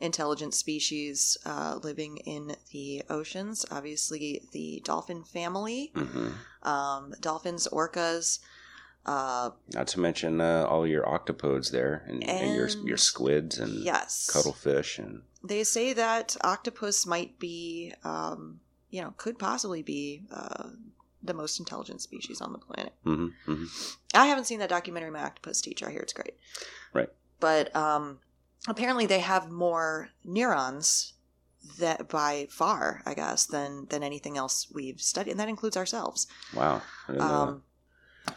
[0.00, 3.66] intelligent species uh, living in the oceans.
[3.70, 6.28] Obviously, the dolphin family, hmm
[6.62, 8.38] um, dolphins, orcas.
[9.06, 13.58] Uh, Not to mention uh, all your octopodes there, and, and, your And- your squids
[13.58, 19.82] and yes, cuttlefish, and they say that octopus might be, um, you know, could possibly
[19.82, 20.68] be uh,
[21.22, 22.92] the most intelligent species on the planet.
[23.04, 23.64] hmm hmm
[24.14, 25.88] I haven't seen that documentary, My Octopus Teacher.
[25.88, 26.34] I hear it's great.
[26.92, 27.08] Right.
[27.40, 28.18] But um,
[28.68, 31.14] apparently they have more neurons
[31.78, 36.26] that by far, I guess, than than anything else we've studied, and that includes ourselves.
[36.54, 36.82] wow.
[37.08, 37.62] I didn't know Um,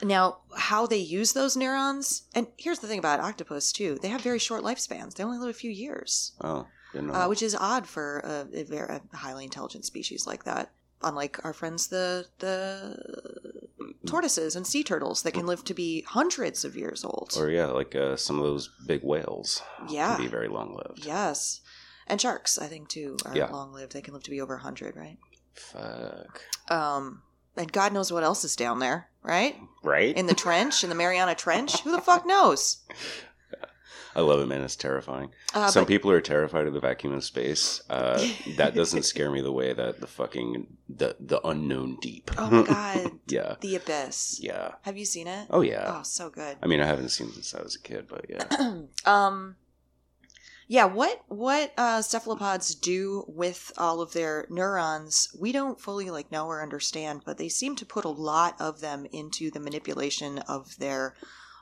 [0.02, 4.22] now, how they use those neurons, and here's the thing about octopus too: they have
[4.22, 5.16] very short lifespans.
[5.16, 7.14] They only live a few years, oh, didn't know.
[7.14, 10.72] uh, which is odd for a, a very a highly intelligent species like that.
[11.02, 12.98] Unlike our friends, the the
[14.06, 17.34] tortoises and sea turtles, that can live to be hundreds of years old.
[17.38, 19.62] or yeah, like uh, some of those big whales.
[19.90, 20.16] Yeah.
[20.16, 21.06] can be very long lived.
[21.06, 21.62] Yes.
[22.08, 23.48] And sharks, I think, too, are Yeah.
[23.48, 23.94] long lived.
[23.94, 25.18] They can live to be over 100, right?
[25.56, 26.42] Fuck.
[26.70, 27.22] Um,
[27.56, 29.56] and God knows what else is down there, right?
[29.84, 30.16] Right.
[30.16, 31.82] In the trench, in the Mariana Trench.
[31.82, 32.78] Who the fuck knows?
[34.16, 34.62] I love it, man.
[34.62, 35.32] It's terrifying.
[35.56, 37.82] Uh, Some but- people are terrified of the vacuum of space.
[37.90, 38.24] Uh,
[38.58, 42.30] that doesn't scare me the way that the fucking the the unknown deep.
[42.38, 43.12] Oh my God.
[43.28, 43.56] yeah.
[43.62, 44.40] The Abyss.
[44.42, 44.74] Yeah.
[44.84, 45.48] Have you seen it?
[45.50, 45.96] Oh yeah.
[45.98, 46.58] Oh, so good.
[46.62, 48.82] I mean, I haven't seen it since I was a kid, but yeah.
[49.06, 49.56] um,
[50.68, 56.32] yeah, what what uh, cephalopods do with all of their neurons, we don't fully like
[56.32, 60.40] know or understand, but they seem to put a lot of them into the manipulation
[60.40, 61.16] of their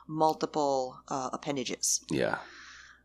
[0.06, 2.00] multiple uh, appendages.
[2.10, 2.38] Yeah.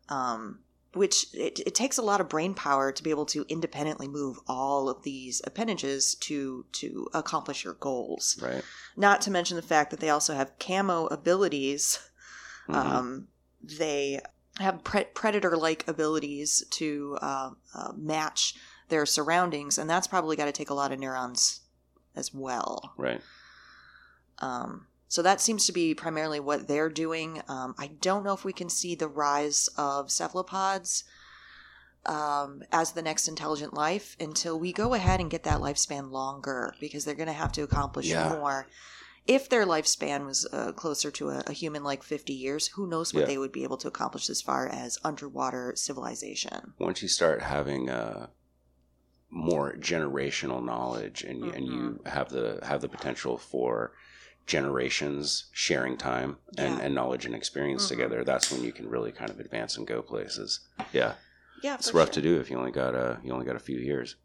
[0.08, 0.60] Um,
[0.94, 4.38] which it, it takes a lot of brain power to be able to independently move
[4.48, 8.38] all of these appendages to to accomplish your goals.
[8.42, 8.64] Right.
[8.96, 11.98] Not to mention the fact that they also have camo abilities
[12.68, 12.74] Mhm.
[12.74, 13.28] um,
[13.62, 14.20] they
[14.58, 18.54] have pre- predator-like abilities to uh, uh, match
[18.88, 21.60] their surroundings, and that's probably got to take a lot of neurons
[22.16, 22.94] as well.
[22.96, 23.20] right.
[24.40, 27.42] Um, so that seems to be primarily what they're doing.
[27.48, 31.04] Um, I don't know if we can see the rise of cephalopods
[32.06, 36.74] um, as the next intelligent life until we go ahead and get that lifespan longer,
[36.80, 38.28] because they're going to have to accomplish Yeah.
[38.38, 38.68] more.
[39.28, 43.12] If their lifespan was uh, closer to a, a human like 50 years, who knows
[43.12, 43.26] what Yeah.
[43.26, 46.72] they would be able to accomplish as far as underwater civilization.
[46.78, 48.28] Once you start having uh,
[49.30, 52.08] more generational knowledge, and you, and you Mm-hmm.
[52.08, 53.92] have the have the potential for
[54.46, 56.84] generations sharing time and, Yeah.
[56.86, 57.88] and knowledge and experience Mhm.
[57.88, 60.60] together, that's when you can really kind of advance and go places.
[60.94, 61.16] Yeah.
[61.62, 62.14] Yeah, It's rough sure.
[62.14, 64.16] to do if you only got a you only got a few years.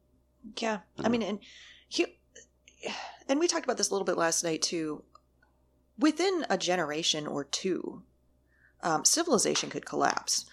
[0.57, 1.11] Yeah, I Mhm.
[1.11, 1.39] mean, and
[1.89, 2.19] he,
[3.27, 5.03] and we talked about this a little bit last night too.
[5.97, 8.03] Within a generation or two,
[8.81, 10.45] um, civilization could collapse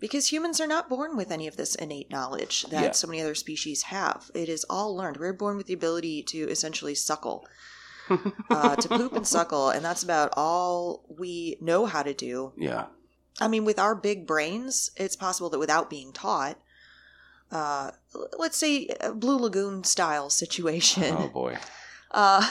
[0.00, 2.90] because humans are not born with any of this innate knowledge that Yeah.
[2.92, 4.30] so many other species have.
[4.34, 5.16] It is all learned.
[5.16, 7.46] We're born with the ability to essentially suckle,
[8.50, 12.52] uh, to poop and suckle, and that's about all we know how to do.
[12.56, 12.86] Yeah.
[13.40, 16.58] I mean, with our big brains, it's possible that without being taught,
[17.50, 17.90] uh,
[18.38, 21.56] let's say Blue Lagoon style situation, Oh boy.
[22.10, 22.48] uh,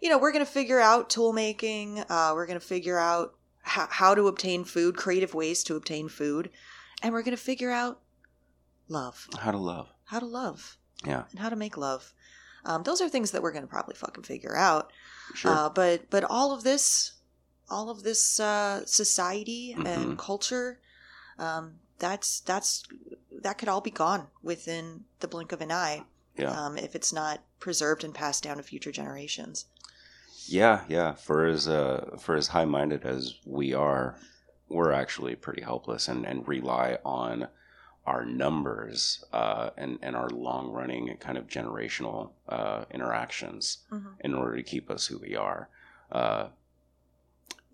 [0.00, 2.00] you know, we're going to figure out tool making.
[2.08, 6.08] Uh, we're going to figure out how, how to obtain food, creative ways to obtain
[6.08, 6.50] food,
[7.02, 8.00] and we're going to figure out
[8.88, 9.88] love, How to love.
[10.04, 11.24] how to love, Yeah.
[11.30, 12.12] and how to make love.
[12.64, 14.92] Um, those are things that we're going to probably fucking figure out.
[15.34, 15.50] Sure.
[15.52, 17.12] Uh, but but all of this,
[17.68, 19.86] all of this uh, society Mhm.
[19.86, 20.80] and culture,
[21.38, 22.84] um, that's that's
[23.42, 26.02] that could all be gone within the blink of an eye
[26.36, 26.50] yeah.
[26.50, 29.66] um, if it's not preserved and passed down to future generations.
[30.46, 31.14] Yeah, yeah.
[31.14, 34.16] For as uh, for as high minded as we are,
[34.68, 37.48] we're actually pretty helpless and, and rely on
[38.06, 44.12] our numbers uh, and and our long running kind of generational uh, interactions Mhm.
[44.20, 45.68] in order to keep us who we are.
[46.12, 46.48] Uh,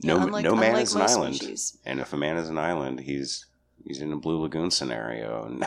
[0.02, 1.78] no, Yeah, unlike- no man is an island, species.
[1.84, 3.44] and if a man is an island, he's
[3.86, 5.64] he's in a blue lagoon scenario, and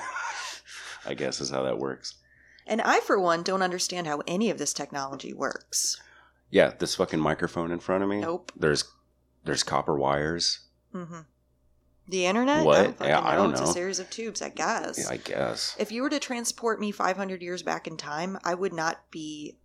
[1.05, 2.15] I guess is how that works.
[2.67, 6.01] And I, for one, don't understand how any of this technology works.
[6.49, 8.21] Yeah, this fucking microphone in front of me.
[8.21, 8.51] Nope.
[8.55, 8.85] There's
[9.43, 10.59] there's copper wires.
[10.93, 11.21] Mm-hmm.
[12.07, 12.65] The internet?
[12.65, 12.77] What?
[12.77, 13.61] I don't, Yeah, I don't know.
[13.61, 14.99] It's a series of tubes, I guess.
[14.99, 15.75] Yeah, I guess.
[15.79, 19.57] if you were to transport me 500 years back in time, I would not be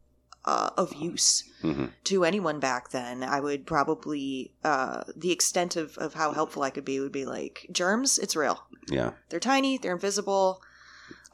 [0.45, 3.23] uh, of use hmm to anyone back then.
[3.23, 7.27] I would probably, uh, the extent of, of how helpful I could be would be
[7.27, 8.65] like, germs, it's real.
[8.89, 9.13] Yeah.
[9.29, 10.63] They're tiny, they're invisible.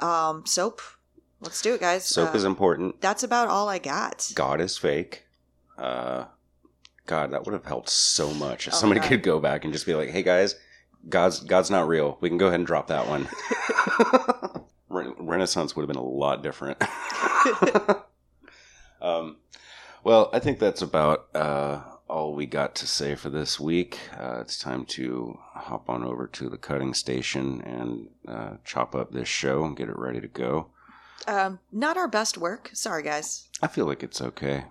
[0.01, 0.81] Um, soap,
[1.41, 2.05] let's do it, guys.
[2.05, 3.01] Soap Uh, is important.
[3.01, 4.33] That's about all I got.
[4.35, 5.25] God is fake.
[5.79, 6.25] Uh,
[7.07, 9.09] God, that would have helped so much if Oh, somebody God.
[9.09, 10.57] could go back and just be like, "Hey guys,
[11.09, 12.19] God's God's not real.
[12.21, 13.29] We can go ahead and drop that one.
[14.89, 16.83] Renaissance would have been a lot different.
[19.01, 19.37] um,
[20.05, 23.99] well, I think that's about uh, all we got to say for this week.
[24.19, 29.13] Uh, it's time to hop on over to the cutting station and uh, chop up
[29.13, 30.69] this show and get it ready to go.
[31.27, 32.71] Um, not our best work.
[32.73, 33.49] Sorry, guys.
[33.63, 34.65] I feel like it's okay.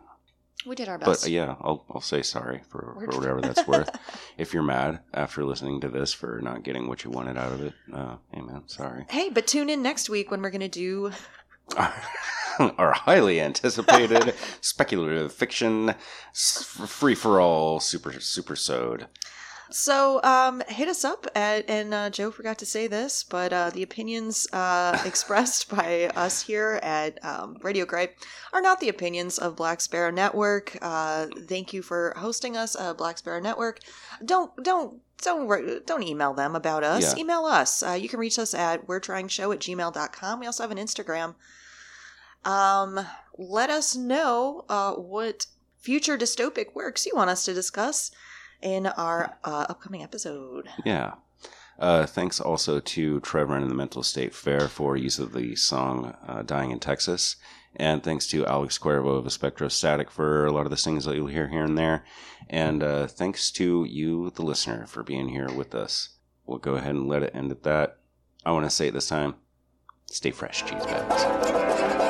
[0.66, 1.26] We did our But best.
[1.28, 3.90] uh, yeah, I'll I'll say sorry for, for whatever that's worth.
[4.38, 7.62] if you're mad after listening to this for not getting what you wanted out of
[7.62, 9.06] it, uh, hey man, sorry.
[9.10, 11.12] Hey, but tune in next week when we're going to do
[12.78, 15.96] Our highly anticipated speculative fiction
[16.34, 19.08] free for all super super sewed.
[19.72, 23.72] So, um, hit us up at, and uh, Joe forgot to say this, but uh,
[23.72, 28.16] the opinions uh, expressed by us here at um, Radio Gripe
[28.54, 30.78] are not the opinions of Black Sparrow Network.
[30.82, 33.80] Uh, thank you for hosting us, uh, Black Sparrow Network.
[34.24, 37.16] Don't don't don't don't email them about us.
[37.16, 37.22] Yeah.
[37.22, 37.82] Email us.
[37.82, 40.40] Uh, you can reach us at we're trying show at gmail.com.
[40.40, 41.36] We also have an Instagram.
[42.46, 43.06] Um,
[43.38, 45.48] let us know uh, what
[45.80, 48.12] future dystopic works you want us to discuss
[48.62, 50.70] in our uh, upcoming episode.
[50.86, 51.16] Yeah.
[51.78, 56.16] Uh, thanks also to Trevor and the Mental State Fair for use of the song
[56.26, 57.36] uh, Dying in Texas.
[57.76, 61.28] And thanks to Alex Cuervo of Espectrostatic for a lot of the things that you'll
[61.28, 62.06] hear here and there.
[62.50, 66.10] And uh, thanks to you, the listener, for being here with us.
[66.46, 67.98] We'll go ahead and let it end at that.
[68.46, 69.36] I want to say it this time
[70.06, 72.05] stay fresh, cheese bags.